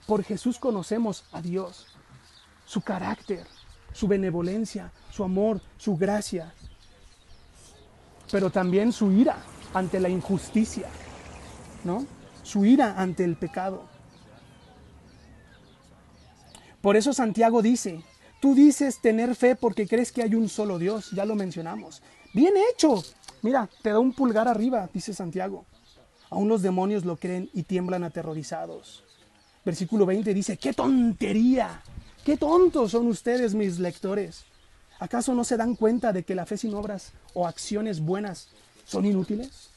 Por 0.06 0.22
Jesús 0.22 0.60
conocemos 0.60 1.24
a 1.32 1.42
Dios, 1.42 1.88
su 2.64 2.80
carácter, 2.80 3.44
su 3.92 4.06
benevolencia, 4.06 4.92
su 5.10 5.24
amor, 5.24 5.60
su 5.78 5.96
gracia, 5.96 6.54
pero 8.30 8.50
también 8.50 8.92
su 8.92 9.10
ira 9.10 9.38
ante 9.74 9.98
la 9.98 10.08
injusticia, 10.08 10.88
¿no? 11.84 12.06
Su 12.42 12.64
ira 12.64 12.94
ante 13.00 13.24
el 13.24 13.36
pecado. 13.36 13.84
Por 16.80 16.96
eso 16.96 17.12
Santiago 17.14 17.62
dice, 17.62 18.02
tú 18.40 18.54
dices 18.54 19.00
tener 19.00 19.34
fe 19.34 19.56
porque 19.56 19.86
crees 19.86 20.12
que 20.12 20.22
hay 20.22 20.34
un 20.34 20.48
solo 20.48 20.78
Dios, 20.78 21.10
ya 21.12 21.24
lo 21.24 21.34
mencionamos. 21.34 22.02
Bien 22.34 22.54
hecho. 22.70 23.02
Mira, 23.42 23.68
te 23.82 23.90
da 23.90 23.98
un 23.98 24.12
pulgar 24.12 24.48
arriba, 24.48 24.88
dice 24.92 25.14
Santiago. 25.14 25.64
Aún 26.30 26.48
los 26.48 26.62
demonios 26.62 27.04
lo 27.04 27.16
creen 27.16 27.48
y 27.54 27.62
tiemblan 27.62 28.04
aterrorizados. 28.04 29.04
Versículo 29.64 30.04
20 30.04 30.34
dice, 30.34 30.56
qué 30.56 30.72
tontería, 30.72 31.82
qué 32.24 32.36
tontos 32.36 32.90
son 32.90 33.06
ustedes 33.06 33.54
mis 33.54 33.78
lectores. 33.78 34.44
¿Acaso 34.98 35.34
no 35.34 35.44
se 35.44 35.56
dan 35.56 35.76
cuenta 35.76 36.12
de 36.12 36.22
que 36.22 36.34
la 36.34 36.46
fe 36.46 36.56
sin 36.56 36.74
obras 36.74 37.12
o 37.34 37.46
acciones 37.46 38.00
buenas 38.00 38.48
son 38.84 39.06
inútiles? 39.06 39.70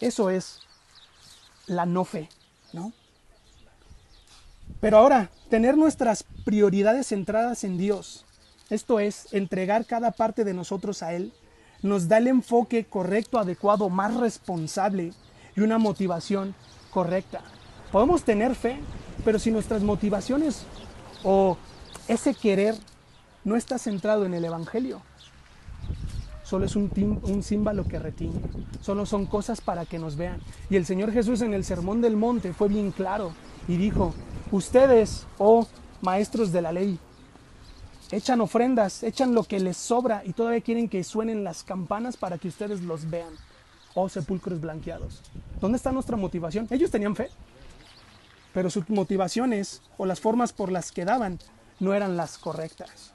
Eso 0.00 0.30
es 0.30 0.60
la 1.66 1.86
no 1.86 2.04
fe, 2.04 2.28
¿no? 2.72 2.92
Pero 4.80 4.98
ahora, 4.98 5.30
tener 5.50 5.76
nuestras 5.76 6.24
prioridades 6.44 7.08
centradas 7.08 7.64
en 7.64 7.78
Dios, 7.78 8.24
esto 8.70 9.00
es, 9.00 9.32
entregar 9.32 9.86
cada 9.86 10.12
parte 10.12 10.44
de 10.44 10.54
nosotros 10.54 11.02
a 11.02 11.14
Él, 11.14 11.32
nos 11.82 12.08
da 12.08 12.18
el 12.18 12.28
enfoque 12.28 12.84
correcto, 12.84 13.38
adecuado, 13.38 13.88
más 13.88 14.14
responsable 14.14 15.12
y 15.56 15.60
una 15.60 15.78
motivación 15.78 16.54
correcta. 16.90 17.40
Podemos 17.90 18.22
tener 18.22 18.54
fe, 18.54 18.78
pero 19.24 19.38
si 19.38 19.50
nuestras 19.50 19.82
motivaciones 19.82 20.62
o 21.24 21.56
ese 22.06 22.34
querer 22.34 22.76
no 23.44 23.56
está 23.56 23.78
centrado 23.78 24.26
en 24.26 24.34
el 24.34 24.44
Evangelio, 24.44 25.02
solo 26.48 26.64
es 26.64 26.76
un, 26.76 27.42
símbolo 27.42 27.86
que 27.86 27.98
retiene, 27.98 28.40
solo 28.80 29.04
son 29.04 29.26
cosas 29.26 29.60
para 29.60 29.84
que 29.84 29.98
nos 29.98 30.16
vean. 30.16 30.40
Y 30.70 30.76
el 30.76 30.86
Señor 30.86 31.12
Jesús 31.12 31.42
en 31.42 31.52
el 31.52 31.62
Sermón 31.62 32.00
del 32.00 32.16
Monte 32.16 32.54
fue 32.54 32.68
bien 32.68 32.90
claro 32.90 33.34
y 33.68 33.76
dijo, 33.76 34.14
ustedes, 34.50 35.26
oh 35.36 35.66
maestros 36.00 36.50
de 36.50 36.62
la 36.62 36.72
ley, 36.72 36.98
echan 38.10 38.40
ofrendas, 38.40 39.02
echan 39.02 39.34
lo 39.34 39.44
que 39.44 39.60
les 39.60 39.76
sobra 39.76 40.22
y 40.24 40.32
todavía 40.32 40.62
quieren 40.62 40.88
que 40.88 41.04
suenen 41.04 41.44
las 41.44 41.64
campanas 41.64 42.16
para 42.16 42.38
que 42.38 42.48
ustedes 42.48 42.80
los 42.80 43.10
vean, 43.10 43.34
oh 43.94 44.08
sepulcros 44.08 44.58
blanqueados. 44.58 45.20
¿Dónde 45.60 45.76
está 45.76 45.92
nuestra 45.92 46.16
motivación? 46.16 46.66
Ellos 46.70 46.90
tenían 46.90 47.14
fe, 47.14 47.28
pero 48.54 48.70
sus 48.70 48.88
motivaciones 48.88 49.82
o 49.98 50.06
las 50.06 50.18
formas 50.18 50.54
por 50.54 50.72
las 50.72 50.92
que 50.92 51.04
daban 51.04 51.40
no 51.78 51.92
eran 51.92 52.16
las 52.16 52.38
correctas. 52.38 53.12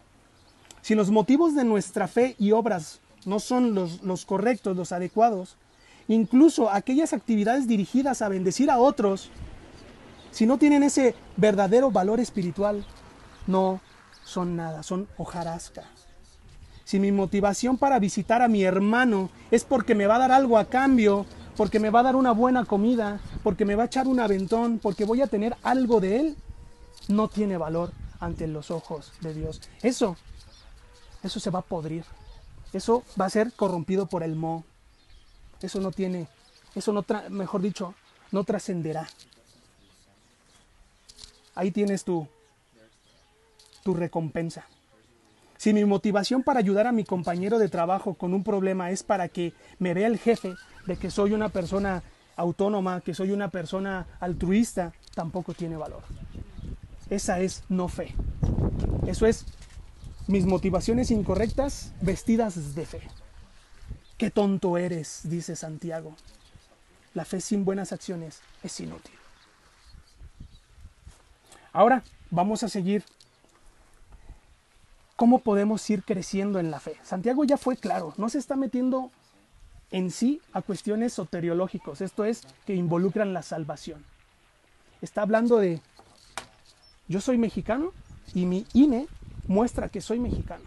si 0.84 0.94
los 0.94 1.10
motivos 1.10 1.56
de 1.56 1.64
nuestra 1.64 2.08
fe 2.10 2.36
y 2.38 2.52
obras 2.52 3.00
no 3.28 3.40
son 3.40 3.74
los, 3.74 4.02
los 4.04 4.26
correctos, 4.26 4.76
los 4.76 4.92
adecuados, 4.92 5.58
incluso 6.08 6.70
aquellas 6.70 7.14
actividades 7.14 7.68
dirigidas 7.68 8.22
a 8.22 8.30
bendecir 8.30 8.70
a 8.70 8.80
otros, 8.80 9.30
si 10.32 10.46
no 10.46 10.58
tienen 10.58 10.84
ese 10.84 11.16
verdadero 11.38 11.92
valor 11.92 12.20
espiritual, 12.20 12.86
no 13.48 13.82
son 14.24 14.56
nada, 14.56 14.84
son 14.84 15.08
hojarasca. 15.18 15.84
Si 16.84 17.00
mi 17.00 17.12
motivación 17.12 17.78
para 17.78 18.00
visitar 18.00 18.42
a 18.42 18.48
mi 18.48 18.64
hermano 18.64 19.30
es 19.52 19.64
porque 19.64 19.96
me 19.96 20.08
va 20.08 20.16
a 20.16 20.20
dar 20.20 20.32
algo 20.32 20.58
a 20.58 20.66
cambio, 20.66 21.26
porque 21.56 21.80
me 21.80 21.90
va 21.90 22.02
a 22.02 22.04
dar 22.04 22.16
una 22.16 22.32
buena 22.32 22.66
comida, 22.66 23.20
porque 23.44 23.66
me 23.66 23.76
va 23.76 23.84
a 23.84 23.86
echar 23.86 24.08
un 24.08 24.20
aventón, 24.20 24.80
porque 24.80 25.06
voy 25.06 25.22
a 25.22 25.28
tener 25.28 25.56
algo 25.64 26.00
de 26.02 26.20
él, 26.20 26.36
no 27.08 27.28
tiene 27.28 27.58
valor 27.58 27.92
ante 28.20 28.48
los 28.48 28.72
ojos 28.72 29.12
de 29.22 29.34
Dios. 29.34 29.62
Eso, 29.82 30.18
eso 31.22 31.40
se 31.40 31.50
va 31.50 31.60
a 31.60 31.64
podrir. 31.64 32.04
Eso 32.74 33.04
va 33.20 33.26
a 33.26 33.30
ser 33.30 33.54
corrompido 33.54 34.08
por 34.08 34.24
el 34.24 34.36
mo. 34.36 34.66
Eso 35.62 35.80
no 35.80 35.92
tiene, 35.92 36.28
eso 36.76 36.92
no, 36.92 37.06
mejor 37.30 37.62
dicho, 37.62 37.94
no 38.32 38.44
trascenderá. 38.44 39.08
Ahí 41.56 41.72
tienes 41.72 42.04
tu, 42.04 42.28
tu 43.84 43.94
recompensa. 43.94 44.66
Si 45.58 45.72
mi 45.72 45.86
motivación 45.86 46.44
para 46.44 46.60
ayudar 46.60 46.88
a 46.88 46.92
mi 46.92 47.06
compañero 47.06 47.60
de 47.60 47.70
trabajo 47.70 48.16
con 48.16 48.34
un 48.34 48.44
problema 48.44 48.92
es 48.92 49.04
para 49.04 49.30
que 49.30 49.54
me 49.80 49.94
vea 49.94 50.08
el 50.08 50.20
jefe 50.20 50.56
de 50.86 50.98
que 50.98 51.10
soy 51.10 51.32
una 51.32 51.50
persona 51.50 52.04
autónoma, 52.36 53.00
que 53.02 53.14
soy 53.14 53.32
una 53.32 53.50
persona 53.50 54.08
altruista, 54.20 54.92
tampoco 55.16 55.54
tiene 55.54 55.78
valor. 55.78 56.04
Esa 57.10 57.40
es 57.40 57.64
no 57.70 57.88
fe. 57.88 58.14
Eso 59.08 59.26
es 59.26 59.46
mis 60.28 60.46
motivaciones 60.46 61.12
incorrectas 61.12 61.94
vestidas 62.02 62.76
de 62.76 62.86
fe. 62.86 63.02
Qué 64.18 64.32
tonto 64.32 64.78
eres, 64.78 65.22
dice 65.24 65.56
Santiago. 65.56 66.16
La 67.14 67.26
fe 67.26 67.42
sin 67.42 67.66
buenas 67.66 67.92
acciones 67.92 68.42
es 68.64 68.80
inútil. 68.80 69.14
Ahora 71.72 72.04
vamos 72.30 72.64
a 72.64 72.70
seguir 72.70 73.04
¿Cómo 75.16 75.40
podemos 75.40 75.88
ir 75.90 76.04
creciendo 76.04 76.60
en 76.60 76.72
la 76.72 76.80
fe? 76.80 76.98
Santiago 77.04 77.44
ya 77.44 77.58
fue 77.58 77.78
claro, 77.78 78.14
no 78.18 78.30
se 78.30 78.40
está 78.40 78.56
metiendo 78.56 79.12
en 79.92 80.10
sí 80.10 80.42
a 80.54 80.62
cuestiones 80.62 81.14
soteriológicos, 81.14 82.02
esto 82.02 82.26
es, 82.26 82.42
que 82.66 82.74
involucran 82.74 83.32
la 83.32 83.44
salvación. 83.44 84.04
Está 85.02 85.22
hablando 85.22 85.58
de, 85.60 85.82
yo 87.08 87.22
soy 87.22 87.38
mexicano 87.38 87.92
y 88.34 88.48
mi 88.48 88.66
INE 88.74 89.08
muestra 89.48 89.90
que 89.90 90.02
soy 90.02 90.20
mexicano. 90.20 90.66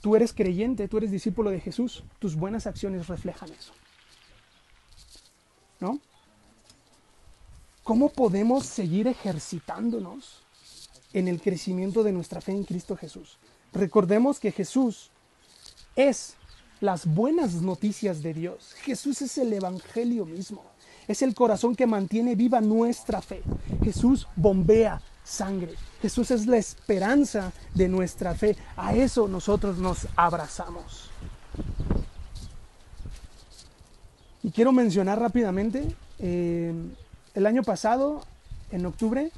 Tú 0.00 0.16
eres 0.16 0.32
creyente, 0.32 0.88
tú 0.88 0.98
eres 0.98 1.10
discípulo 1.10 1.50
de 1.50 1.60
Jesús, 1.60 2.02
tus 2.18 2.34
buenas 2.34 2.66
acciones 2.66 3.06
reflejan 3.08 3.50
eso. 3.52 3.72
¿No? 5.80 6.00
¿Cómo 7.84 8.08
podemos 8.08 8.66
seguir 8.66 9.06
ejercitándonos 9.08 10.42
en 11.12 11.28
el 11.28 11.40
crecimiento 11.40 12.02
de 12.02 12.12
nuestra 12.12 12.40
fe 12.40 12.52
en 12.52 12.64
Cristo 12.64 12.96
Jesús. 12.96 13.38
Recordemos 13.72 14.40
que 14.40 14.52
Jesús 14.52 15.10
es 15.96 16.34
las 16.80 17.06
buenas 17.06 17.54
noticias 17.54 18.22
de 18.22 18.34
Dios. 18.34 18.74
Jesús 18.82 19.22
es 19.22 19.38
el 19.38 19.52
Evangelio 19.52 20.26
mismo. 20.26 20.62
Es 21.08 21.22
el 21.22 21.34
corazón 21.34 21.74
que 21.74 21.86
mantiene 21.86 22.34
viva 22.34 22.60
nuestra 22.60 23.20
fe. 23.20 23.42
Jesús 23.82 24.26
bombea 24.36 25.00
sangre. 25.24 25.74
Jesús 26.00 26.30
es 26.30 26.46
la 26.46 26.56
esperanza 26.56 27.52
de 27.74 27.88
nuestra 27.88 28.34
fe. 28.34 28.56
A 28.76 28.94
eso 28.94 29.28
nosotros 29.28 29.78
nos 29.78 30.08
abrazamos. 30.16 31.10
Y 34.42 34.50
quiero 34.50 34.72
mencionar 34.72 35.20
rápidamente, 35.20 35.94
eh, 36.18 36.74
el 37.34 37.46
año 37.46 37.62
pasado, 37.62 38.24
en 38.72 38.86
octubre, 38.86 39.30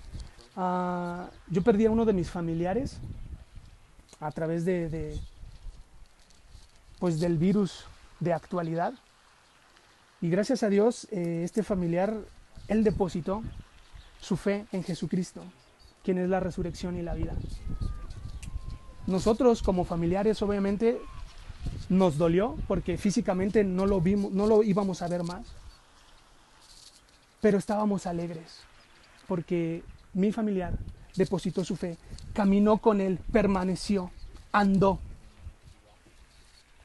Ah, 0.57 1.31
yo 1.49 1.63
perdí 1.63 1.87
a 1.87 1.91
uno 1.91 2.05
de 2.05 2.13
mis 2.13 2.31
familiares 2.31 2.99
a 4.21 4.31
través 4.31 4.65
de, 4.65 5.19
pues 6.99 7.19
del 7.19 7.39
virus 7.39 7.85
de 8.21 8.33
actualidad. 8.33 8.95
Y 10.21 10.31
gracias 10.31 10.63
a 10.63 10.69
Dios, 10.69 11.09
eh, 11.11 11.43
este 11.45 11.63
familiar, 11.63 12.15
él 12.69 12.85
depositó 12.85 13.43
su 14.21 14.37
fe 14.37 14.67
en 14.73 14.85
Jesucristo, 14.85 15.43
quien 16.05 16.19
es 16.19 16.29
la 16.29 16.39
resurrección 16.39 16.97
y 16.97 17.03
la 17.03 17.15
vida. 17.15 17.33
Nosotros 19.07 19.63
como 19.63 19.85
familiares 19.85 20.41
obviamente 20.43 21.01
nos 21.89 22.17
dolió 22.19 22.57
porque 22.69 22.97
físicamente 22.97 23.65
no 23.65 23.87
lo, 23.87 24.01
vimos, 24.01 24.31
no 24.33 24.47
lo 24.47 24.63
íbamos 24.63 25.03
a 25.03 25.09
ver 25.09 25.25
más, 25.25 25.47
pero 27.41 27.59
estábamos 27.59 28.07
alegres 28.07 28.61
porque 29.27 29.83
mi 30.13 30.31
familiar, 30.31 30.75
depositó 31.17 31.65
su 31.65 31.77
fe, 31.77 31.97
caminó 32.33 32.79
con 32.79 33.01
él, 33.01 33.19
permaneció, 33.33 34.11
andó 34.53 34.99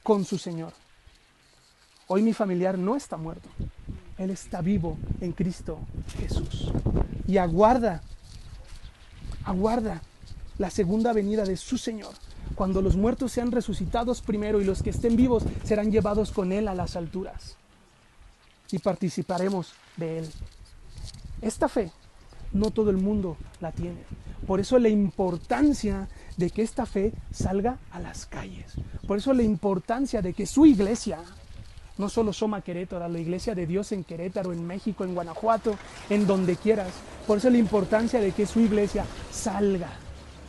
con 0.03 0.25
su 0.25 0.37
Señor. 0.37 0.73
Hoy 2.07 2.23
mi 2.23 2.33
familiar 2.33 2.77
no 2.77 2.95
está 2.95 3.17
muerto, 3.17 3.49
él 4.17 4.31
está 4.31 4.61
vivo 4.61 4.97
en 5.21 5.31
Cristo 5.31 5.79
Jesús 6.17 6.71
y 7.27 7.37
aguarda, 7.37 8.01
aguarda 9.49 10.01
la 10.59 10.69
segunda 10.69 11.11
venida 11.11 11.43
de 11.43 11.57
su 11.57 11.77
Señor. 11.77 12.13
Cuando 12.53 12.81
los 12.81 12.95
muertos 12.95 13.31
sean 13.31 13.51
resucitados 13.51 14.21
primero 14.21 14.61
y 14.61 14.63
los 14.63 14.83
que 14.83 14.91
estén 14.91 15.15
vivos 15.15 15.43
serán 15.63 15.91
llevados 15.91 16.31
con 16.31 16.51
Él 16.51 16.67
a 16.67 16.75
las 16.75 16.95
alturas. 16.95 17.55
Y 18.71 18.77
participaremos 18.77 19.73
de 19.97 20.19
Él. 20.19 20.29
Esta 21.41 21.67
fe 21.67 21.91
no 22.53 22.69
todo 22.69 22.91
el 22.91 22.97
mundo 22.97 23.37
la 23.59 23.71
tiene. 23.71 24.03
Por 24.45 24.59
eso 24.59 24.77
la 24.77 24.89
importancia 24.89 26.07
de 26.37 26.51
que 26.51 26.61
esta 26.61 26.85
fe 26.85 27.13
salga 27.31 27.79
a 27.91 27.99
las 27.99 28.27
calles. 28.27 28.73
Por 29.07 29.17
eso 29.17 29.33
la 29.33 29.43
importancia 29.43 30.21
de 30.21 30.33
que 30.33 30.45
su 30.45 30.67
iglesia, 30.67 31.19
no 31.99 32.09
solo 32.09 32.33
Soma 32.33 32.61
Querétaro, 32.61 33.07
la 33.07 33.19
iglesia 33.19 33.53
de 33.53 33.67
Dios 33.67 33.91
en 33.91 34.03
Querétaro, 34.03 34.51
en 34.51 34.65
México, 34.65 35.03
en 35.03 35.13
Guanajuato, 35.13 35.77
en 36.09 36.25
donde 36.25 36.55
quieras. 36.55 36.91
Por 37.27 37.37
eso 37.37 37.51
la 37.51 37.59
importancia 37.59 38.19
de 38.19 38.31
que 38.31 38.47
su 38.47 38.59
iglesia 38.59 39.05
salga. 39.31 39.91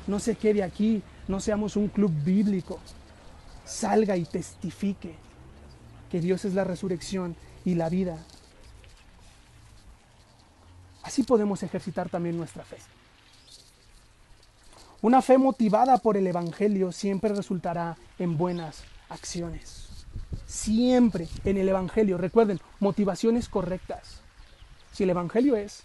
No 0.07 0.19
se 0.19 0.37
quede 0.37 0.63
aquí, 0.63 1.03
no 1.29 1.41
seamos 1.41 1.77
un 1.77 1.89
club 1.89 2.11
bíblico. 2.25 2.79
Salga 3.67 4.17
y 4.17 4.25
testifique 4.25 5.15
que 6.11 6.21
Dios 6.21 6.47
es 6.47 6.55
la 6.55 6.65
resurrección 6.65 7.37
y 7.67 7.75
la 7.75 7.91
vida 7.91 8.17
Así 11.11 11.25
podemos 11.25 11.63
ejercitar 11.65 12.09
también 12.09 12.37
nuestra 12.37 12.65
fe. 12.65 12.77
Una 15.03 15.23
fe 15.23 15.39
motivada 15.39 15.97
por 15.99 16.17
el 16.17 16.27
Evangelio 16.27 16.93
siempre 16.93 17.35
resultará 17.35 17.97
en 18.19 18.37
buenas 18.37 18.85
acciones. 19.09 19.90
Siempre 20.47 21.29
en 21.45 21.57
el 21.57 21.69
Evangelio, 21.69 22.19
recuerden, 22.19 22.61
motivaciones 22.79 23.49
correctas. 23.49 24.21
Si 24.93 25.05
el 25.05 25.11
Evangelio 25.11 25.57
es, 25.57 25.83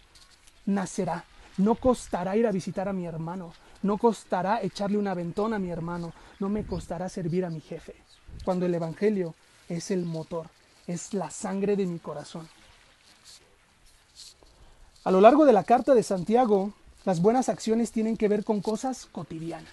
nacerá. 0.65 1.25
No 1.57 1.75
costará 1.75 2.35
ir 2.35 2.47
a 2.47 2.51
visitar 2.51 2.87
a 2.87 2.93
mi 2.93 3.05
hermano. 3.05 3.53
No 3.81 3.97
costará 3.97 4.61
echarle 4.61 4.97
un 4.97 5.07
aventón 5.07 5.53
a 5.53 5.59
mi 5.59 5.69
hermano. 5.69 6.13
No 6.39 6.49
me 6.49 6.65
costará 6.65 7.07
servir 7.07 7.45
a 7.45 7.49
mi 7.49 7.61
jefe. 7.61 7.95
Cuando 8.43 8.65
el 8.65 8.73
Evangelio 8.73 9.35
es 9.69 9.91
el 9.91 10.05
motor, 10.05 10.47
es 10.87 11.13
la 11.13 11.29
sangre 11.29 11.75
de 11.75 11.85
mi 11.85 11.99
corazón. 11.99 12.47
A 15.03 15.11
lo 15.11 15.21
largo 15.21 15.45
de 15.45 15.53
la 15.53 15.63
carta 15.63 15.93
de 15.93 16.03
Santiago, 16.03 16.73
las 17.05 17.21
buenas 17.21 17.49
acciones 17.49 17.91
tienen 17.91 18.17
que 18.17 18.27
ver 18.27 18.43
con 18.43 18.61
cosas 18.61 19.05
cotidianas. 19.05 19.71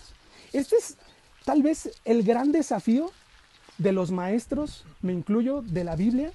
Este 0.52 0.76
es 0.76 0.96
tal 1.44 1.62
vez 1.62 1.90
el 2.04 2.22
gran 2.22 2.52
desafío 2.52 3.10
de 3.82 3.92
los 3.92 4.10
maestros, 4.10 4.84
me 5.00 5.12
incluyo, 5.12 5.62
de 5.62 5.84
la 5.84 5.96
Biblia 5.96 6.32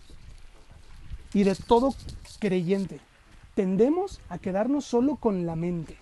y 1.33 1.43
de 1.43 1.55
todo 1.55 1.93
creyente. 2.39 2.99
Tendemos 3.55 4.19
a 4.29 4.37
quedarnos 4.37 4.85
solo 4.85 5.15
con 5.15 5.45
la 5.45 5.55
mente. 5.55 5.97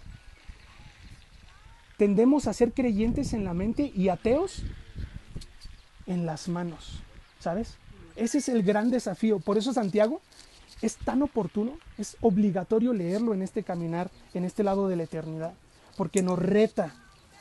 Tendemos 1.97 2.47
a 2.47 2.53
ser 2.53 2.73
creyentes 2.73 3.34
en 3.34 3.45
la 3.45 3.53
mente 3.53 3.91
y 3.95 4.10
ateos 4.10 4.63
en 6.08 6.25
las 6.25 6.49
manos, 6.49 6.99
¿sabes? 7.39 7.77
Ese 8.15 8.39
es 8.39 8.49
el 8.49 8.63
gran 8.63 8.91
desafío. 8.91 9.39
Por 9.39 9.58
eso 9.58 9.73
Santiago 9.73 10.21
es 10.81 10.97
tan 10.97 11.21
oportuno, 11.21 11.77
es 11.97 12.17
obligatorio 12.21 12.93
leerlo 12.93 13.34
en 13.34 13.41
este 13.41 13.63
caminar, 13.63 14.12
en 14.34 14.43
este 14.43 14.63
lado 14.63 14.88
de 14.88 14.97
la 14.97 15.03
eternidad, 15.03 15.53
porque 15.95 16.21
nos 16.21 16.38
reta 16.38 16.93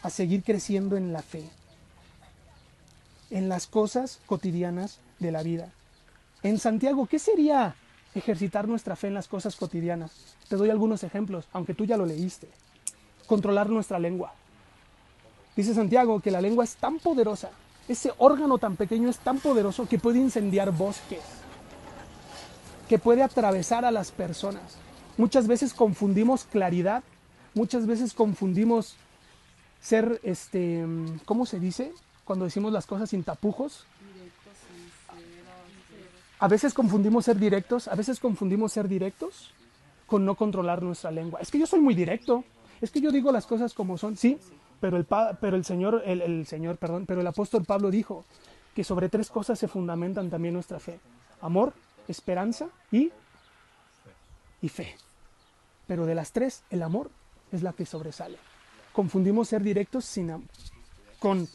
a 0.02 0.10
seguir 0.10 0.42
creciendo 0.42 0.96
en 0.96 1.12
la 1.12 1.22
fe, 1.22 1.48
en 3.34 3.48
las 3.48 3.66
cosas 3.66 4.20
cotidianas 4.26 5.00
de 5.18 5.32
la 5.32 5.42
vida. 5.42 5.72
En 6.44 6.56
Santiago, 6.58 7.06
¿qué 7.06 7.18
sería 7.18 7.74
ejercitar 8.14 8.68
nuestra 8.68 8.94
fe 8.94 9.08
en 9.08 9.14
las 9.14 9.26
cosas 9.26 9.56
cotidianas? 9.56 10.12
Te 10.48 10.54
doy 10.54 10.70
algunos 10.70 11.02
ejemplos, 11.02 11.46
aunque 11.52 11.74
tú 11.74 11.84
ya 11.84 11.96
lo 11.96 12.06
leíste. 12.06 12.48
Controlar 13.26 13.68
nuestra 13.68 13.98
lengua. 13.98 14.32
Dice 15.56 15.74
Santiago 15.74 16.20
que 16.20 16.30
la 16.30 16.40
lengua 16.40 16.62
es 16.62 16.76
tan 16.76 17.00
poderosa, 17.00 17.50
ese 17.88 18.12
órgano 18.18 18.58
tan 18.58 18.76
pequeño 18.76 19.10
es 19.10 19.18
tan 19.18 19.40
poderoso 19.40 19.88
que 19.88 19.98
puede 19.98 20.20
incendiar 20.20 20.70
bosques, 20.70 21.22
que 22.88 23.00
puede 23.00 23.24
atravesar 23.24 23.84
a 23.84 23.90
las 23.90 24.12
personas. 24.12 24.76
Muchas 25.16 25.48
veces 25.48 25.74
confundimos 25.74 26.44
claridad, 26.44 27.02
muchas 27.52 27.86
veces 27.86 28.14
confundimos 28.14 28.94
ser, 29.80 30.20
este, 30.22 30.86
¿cómo 31.24 31.46
se 31.46 31.58
dice? 31.58 31.92
Cuando 32.24 32.44
decimos 32.44 32.72
las 32.72 32.86
cosas 32.86 33.10
sin 33.10 33.22
tapujos. 33.22 33.86
A 36.40 36.48
veces 36.48 36.74
confundimos 36.74 37.24
ser 37.24 37.38
directos, 37.38 37.88
a 37.88 37.94
veces 37.94 38.20
confundimos 38.20 38.72
ser 38.72 38.88
directos 38.88 39.52
con 40.06 40.24
no 40.24 40.34
controlar 40.34 40.82
nuestra 40.82 41.10
lengua. 41.10 41.40
Es 41.40 41.50
que 41.50 41.58
yo 41.58 41.66
soy 41.66 41.80
muy 41.80 41.94
directo, 41.94 42.44
es 42.80 42.90
que 42.90 43.00
yo 43.00 43.10
digo 43.10 43.32
las 43.32 43.46
cosas 43.46 43.72
como 43.72 43.96
son, 43.96 44.16
sí, 44.16 44.38
pero 44.80 44.96
el, 44.98 45.06
pero 45.40 45.56
el 45.56 45.64
Señor, 45.64 46.02
el, 46.04 46.20
el 46.20 46.46
Señor, 46.46 46.76
perdón, 46.76 47.06
pero 47.06 47.22
el 47.22 47.26
apóstol 47.26 47.64
Pablo 47.64 47.90
dijo 47.90 48.24
que 48.74 48.84
sobre 48.84 49.08
tres 49.08 49.30
cosas 49.30 49.58
se 49.58 49.68
fundamentan 49.68 50.28
también 50.28 50.52
nuestra 50.52 50.80
fe: 50.80 50.98
amor, 51.40 51.72
esperanza 52.08 52.68
y, 52.90 53.10
y 54.60 54.68
fe. 54.68 54.96
Pero 55.86 56.04
de 56.04 56.14
las 56.14 56.32
tres, 56.32 56.64
el 56.68 56.82
amor 56.82 57.10
es 57.52 57.62
la 57.62 57.72
que 57.72 57.86
sobresale. 57.86 58.38
Confundimos 58.92 59.48
ser 59.48 59.62
directos 59.62 60.04
sin, 60.04 60.46
con 61.18 61.48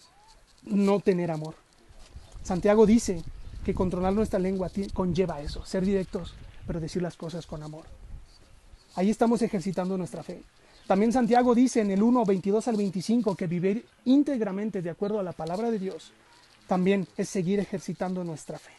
no 0.64 1.00
tener 1.00 1.32
amor. 1.32 1.56
Santiago 2.44 2.86
dice 2.86 3.24
que 3.64 3.74
controlar 3.74 4.14
nuestra 4.14 4.40
lengua 4.40 4.72
conlleva 4.94 5.42
eso, 5.42 5.66
ser 5.66 5.86
directos, 5.86 6.34
pero 6.66 6.80
decir 6.80 7.02
las 7.02 7.18
cosas 7.18 7.46
con 7.46 7.64
amor. 7.64 7.86
Ahí 8.96 9.10
estamos 9.10 9.42
ejercitando 9.42 9.98
nuestra 9.98 10.24
fe. 10.24 10.42
También 10.88 11.14
Santiago 11.14 11.54
dice 11.54 11.82
en 11.82 11.92
el 11.92 12.02
1, 12.02 12.26
22 12.26 12.68
al 12.68 12.76
25 12.76 13.36
que 13.36 13.48
vivir 13.48 13.86
íntegramente 14.06 14.82
de 14.82 14.90
acuerdo 14.90 15.20
a 15.20 15.24
la 15.24 15.34
palabra 15.34 15.70
de 15.70 15.80
Dios 15.80 16.12
también 16.68 17.08
es 17.18 17.30
seguir 17.30 17.60
ejercitando 17.60 18.24
nuestra 18.24 18.60
fe. 18.60 18.72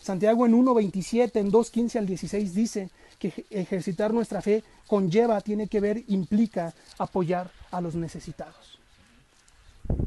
Santiago 0.00 0.46
en 0.46 0.54
1, 0.54 0.74
27, 0.74 1.38
en 1.38 1.50
2, 1.50 1.70
15 1.70 1.98
al 1.98 2.06
16 2.06 2.54
dice 2.54 2.90
que 3.18 3.46
ejercitar 3.50 4.14
nuestra 4.14 4.40
fe 4.40 4.64
conlleva, 4.86 5.40
tiene 5.42 5.68
que 5.68 5.78
ver, 5.78 6.02
implica 6.08 6.74
apoyar 6.98 7.50
a 7.70 7.82
los 7.82 7.94
necesitados. 7.94 8.79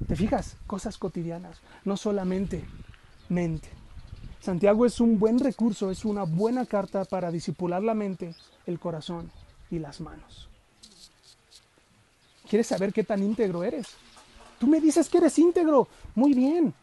¿Te 0.08 0.16
fijas? 0.16 0.58
Cosas 0.68 0.98
cotidianas, 0.98 1.60
no 1.86 1.98
solamente 1.98 2.63
mente. 3.30 3.70
Santiago 4.39 4.86
es 4.86 5.00
un 5.00 5.18
buen 5.20 5.39
recurso, 5.39 5.89
es 5.89 6.04
una 6.04 6.24
buena 6.24 6.66
carta 6.66 7.06
para 7.06 7.32
disipular 7.32 7.82
la 7.82 7.94
mente, 7.94 8.36
el 8.66 8.80
corazón 8.80 9.32
y 9.72 9.80
las 9.80 10.02
manos. 10.02 10.50
¿Quieres 12.50 12.68
saber 12.68 12.92
qué 12.92 13.04
tan 13.04 13.24
íntegro 13.24 13.63
eres? 13.63 13.88
Tú 14.60 14.68
me 14.68 14.82
dices 14.82 15.10
que 15.10 15.18
eres 15.20 15.39
íntegro. 15.39 15.88
Muy 16.13 16.34
bien. 16.34 16.74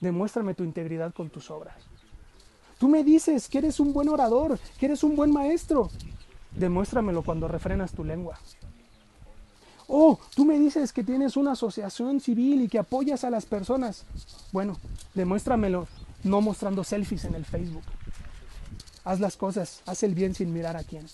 Demuéstrame 0.00 0.54
tu 0.54 0.64
integridad 0.64 1.14
con 1.14 1.30
tus 1.30 1.50
obras. 1.50 1.76
Tú 2.78 2.88
me 2.88 3.04
dices 3.04 3.48
que 3.48 3.58
eres 3.58 3.80
un 3.80 3.92
buen 3.92 4.08
orador, 4.08 4.58
que 4.78 4.86
eres 4.86 5.04
un 5.04 5.16
buen 5.16 5.32
maestro. 5.32 5.88
Demuéstramelo 6.50 7.22
cuando 7.22 7.48
refrenas 7.48 7.92
tu 7.92 8.04
lengua. 8.04 8.38
Oh, 9.86 10.18
tú 10.34 10.44
me 10.44 10.58
dices 10.58 10.92
que 10.92 11.04
tienes 11.04 11.36
una 11.36 11.52
asociación 11.52 12.20
civil 12.20 12.62
y 12.62 12.68
que 12.68 12.78
apoyas 12.78 13.24
a 13.24 13.30
las 13.30 13.44
personas. 13.44 14.04
Bueno, 14.52 14.78
demuéstramelo 15.14 15.86
no 16.22 16.40
mostrando 16.40 16.84
selfies 16.84 17.24
en 17.24 17.34
el 17.34 17.44
Facebook. 17.44 17.84
Haz 19.04 19.20
las 19.20 19.36
cosas, 19.36 19.82
haz 19.86 20.02
el 20.02 20.14
bien 20.14 20.34
sin 20.34 20.52
mirar 20.52 20.76
a 20.76 20.84
quién. 20.84 21.06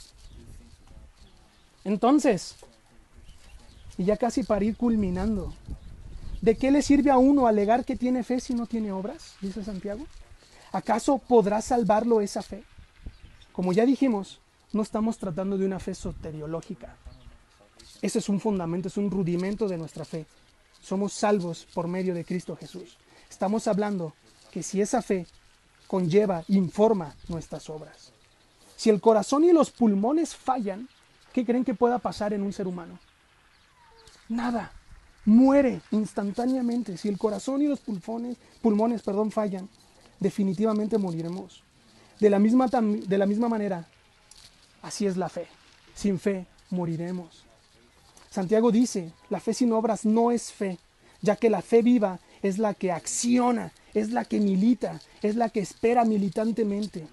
Entonces, 1.84 2.56
y 3.98 4.04
ya 4.04 4.16
casi 4.16 4.44
para 4.44 4.64
ir 4.64 4.76
culminando, 4.76 5.52
¿de 6.40 6.56
qué 6.56 6.70
le 6.70 6.82
sirve 6.82 7.10
a 7.10 7.18
uno 7.18 7.46
alegar 7.46 7.84
que 7.84 7.96
tiene 7.96 8.22
fe 8.22 8.40
si 8.40 8.54
no 8.54 8.66
tiene 8.66 8.92
obras? 8.92 9.34
Dice 9.40 9.64
Santiago. 9.64 10.06
¿Acaso 10.72 11.18
podrá 11.18 11.60
salvarlo 11.60 12.20
esa 12.20 12.42
fe? 12.42 12.62
Como 13.52 13.72
ya 13.72 13.84
dijimos, 13.84 14.38
no 14.72 14.82
estamos 14.82 15.18
tratando 15.18 15.58
de 15.58 15.66
una 15.66 15.80
fe 15.80 15.94
soteriológica. 15.94 16.94
Ese 18.02 18.18
es 18.18 18.28
un 18.28 18.40
fundamento, 18.40 18.88
es 18.88 18.96
un 18.96 19.10
rudimento 19.10 19.68
de 19.68 19.76
nuestra 19.76 20.04
fe. 20.04 20.26
Somos 20.80 21.12
salvos 21.12 21.66
por 21.74 21.86
medio 21.86 22.14
de 22.14 22.24
Cristo 22.24 22.56
Jesús. 22.56 22.96
Estamos 23.28 23.66
hablando 23.68 24.14
que 24.50 24.62
si 24.62 24.80
esa 24.80 25.02
fe 25.02 25.26
conlleva, 25.86 26.44
informa 26.48 27.14
nuestras 27.28 27.68
obras. 27.68 28.12
Si 28.76 28.88
el 28.88 29.00
corazón 29.00 29.44
y 29.44 29.52
los 29.52 29.70
pulmones 29.70 30.34
fallan, 30.34 30.88
¿qué 31.32 31.44
creen 31.44 31.64
que 31.64 31.74
pueda 31.74 31.98
pasar 31.98 32.32
en 32.32 32.42
un 32.42 32.52
ser 32.52 32.66
humano? 32.66 32.98
Nada. 34.28 34.72
Muere 35.26 35.82
instantáneamente. 35.90 36.96
Si 36.96 37.08
el 37.08 37.18
corazón 37.18 37.60
y 37.60 37.66
los 37.66 37.80
pulmones, 37.80 38.38
pulmones 38.62 39.02
perdón, 39.02 39.30
fallan, 39.30 39.68
definitivamente 40.18 40.96
moriremos. 40.96 41.62
De 42.18 42.30
la, 42.30 42.38
misma, 42.38 42.66
de 42.68 43.18
la 43.18 43.26
misma 43.26 43.48
manera, 43.48 43.86
así 44.82 45.06
es 45.06 45.16
la 45.16 45.28
fe. 45.28 45.46
Sin 45.94 46.18
fe 46.18 46.46
moriremos. 46.70 47.49
Santiago 48.30 48.70
dice, 48.70 49.12
la 49.28 49.40
fe 49.40 49.52
sin 49.52 49.72
obras 49.72 50.04
no 50.04 50.30
es 50.30 50.52
fe, 50.52 50.78
ya 51.20 51.34
que 51.34 51.50
la 51.50 51.62
fe 51.62 51.82
viva 51.82 52.20
es 52.42 52.58
la 52.58 52.74
que 52.74 52.92
acciona, 52.92 53.72
es 53.92 54.10
la 54.10 54.24
que 54.24 54.38
milita, 54.38 55.00
es 55.20 55.34
la 55.34 55.48
que 55.48 55.58
espera 55.58 56.04
militantemente, 56.04 57.08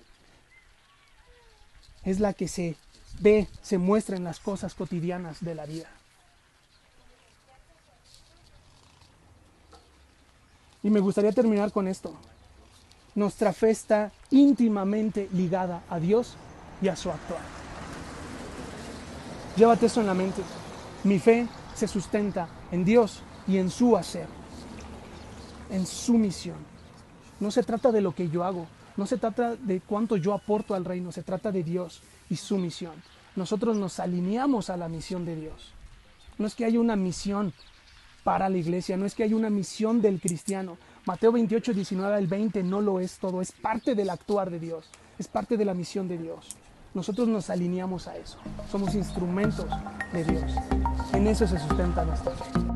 es 2.04 2.20
la 2.20 2.34
que 2.34 2.48
se 2.48 2.76
ve, 3.20 3.48
se 3.64 3.80
muestra 3.80 4.16
en 4.16 4.24
las 4.24 4.40
cosas 4.40 4.76
cotidianas 4.76 5.44
de 5.44 5.56
la 5.56 5.66
vida. 5.66 5.90
Y 10.84 10.92
me 10.92 11.00
gustaría 11.00 11.32
terminar 11.32 11.72
con 11.72 11.88
esto. 11.88 12.14
Nuestra 13.16 13.52
fe 13.52 13.72
está 13.72 14.12
íntimamente 14.30 15.28
ligada 15.34 15.84
a 15.90 16.00
Dios 16.00 16.36
y 16.80 16.88
a 16.88 16.96
su 16.96 17.10
actuar. 17.10 17.42
Llévate 19.56 19.88
eso 19.88 20.00
en 20.00 20.08
la 20.08 20.14
mente. 20.14 20.44
Mi 21.08 21.20
fe 21.20 21.48
se 21.74 21.88
sustenta 21.88 22.50
en 22.70 22.84
Dios 22.84 23.22
y 23.48 23.56
en 23.56 23.70
su 23.70 23.96
hacer, 23.96 24.28
en 25.70 25.86
su 25.86 26.18
misión. 26.18 26.58
No 27.40 27.50
se 27.50 27.64
trata 27.64 27.94
de 27.94 28.02
lo 28.02 28.14
que 28.14 28.28
yo 28.28 28.44
hago, 28.44 28.68
no 28.98 29.06
se 29.06 29.18
trata 29.18 29.56
de 29.56 29.80
cuánto 29.80 30.18
yo 30.18 30.34
aporto 30.34 30.76
al 30.76 30.84
reino, 30.84 31.14
se 31.14 31.24
trata 31.24 31.50
de 31.50 31.64
Dios 31.64 32.02
y 32.30 32.36
su 32.36 32.58
misión. 32.58 32.92
Nosotros 33.38 33.78
nos 33.78 34.02
alineamos 34.02 34.70
a 34.70 34.76
la 34.76 34.90
misión 34.90 35.24
de 35.24 35.38
Dios. 35.38 35.72
No 36.38 36.46
es 36.46 36.56
que 36.56 36.66
haya 36.66 36.82
una 36.82 36.98
misión 36.98 37.54
para 38.26 38.50
la 38.50 38.58
iglesia, 38.58 38.98
no 38.98 39.06
es 39.06 39.16
que 39.16 39.24
haya 39.24 39.38
una 39.38 39.50
misión 39.50 40.02
del 40.02 40.20
cristiano. 40.20 40.78
Mateo 41.06 41.32
28, 41.32 41.74
19 41.74 42.16
al 42.16 42.28
20 42.28 42.64
no 42.64 42.82
lo 42.82 43.00
es 43.00 43.18
todo, 43.18 43.42
es 43.42 43.54
parte 43.54 43.96
del 43.96 44.10
actuar 44.10 44.52
de 44.52 44.60
Dios, 44.60 44.90
es 45.18 45.30
parte 45.30 45.56
de 45.56 45.64
la 45.64 45.74
misión 45.74 46.10
de 46.10 46.18
Dios. 46.18 46.58
Nosotros 46.98 47.28
nos 47.28 47.52
alineamos 47.52 48.08
a 48.08 48.18
eso, 48.18 48.40
somos 48.72 48.96
instrumentos 48.96 49.68
de 50.12 50.24
Dios. 50.24 50.52
En 51.14 51.28
eso 51.28 51.46
se 51.46 51.60
sustenta 51.60 52.04
nuestra 52.04 52.32
fe. 52.32 52.67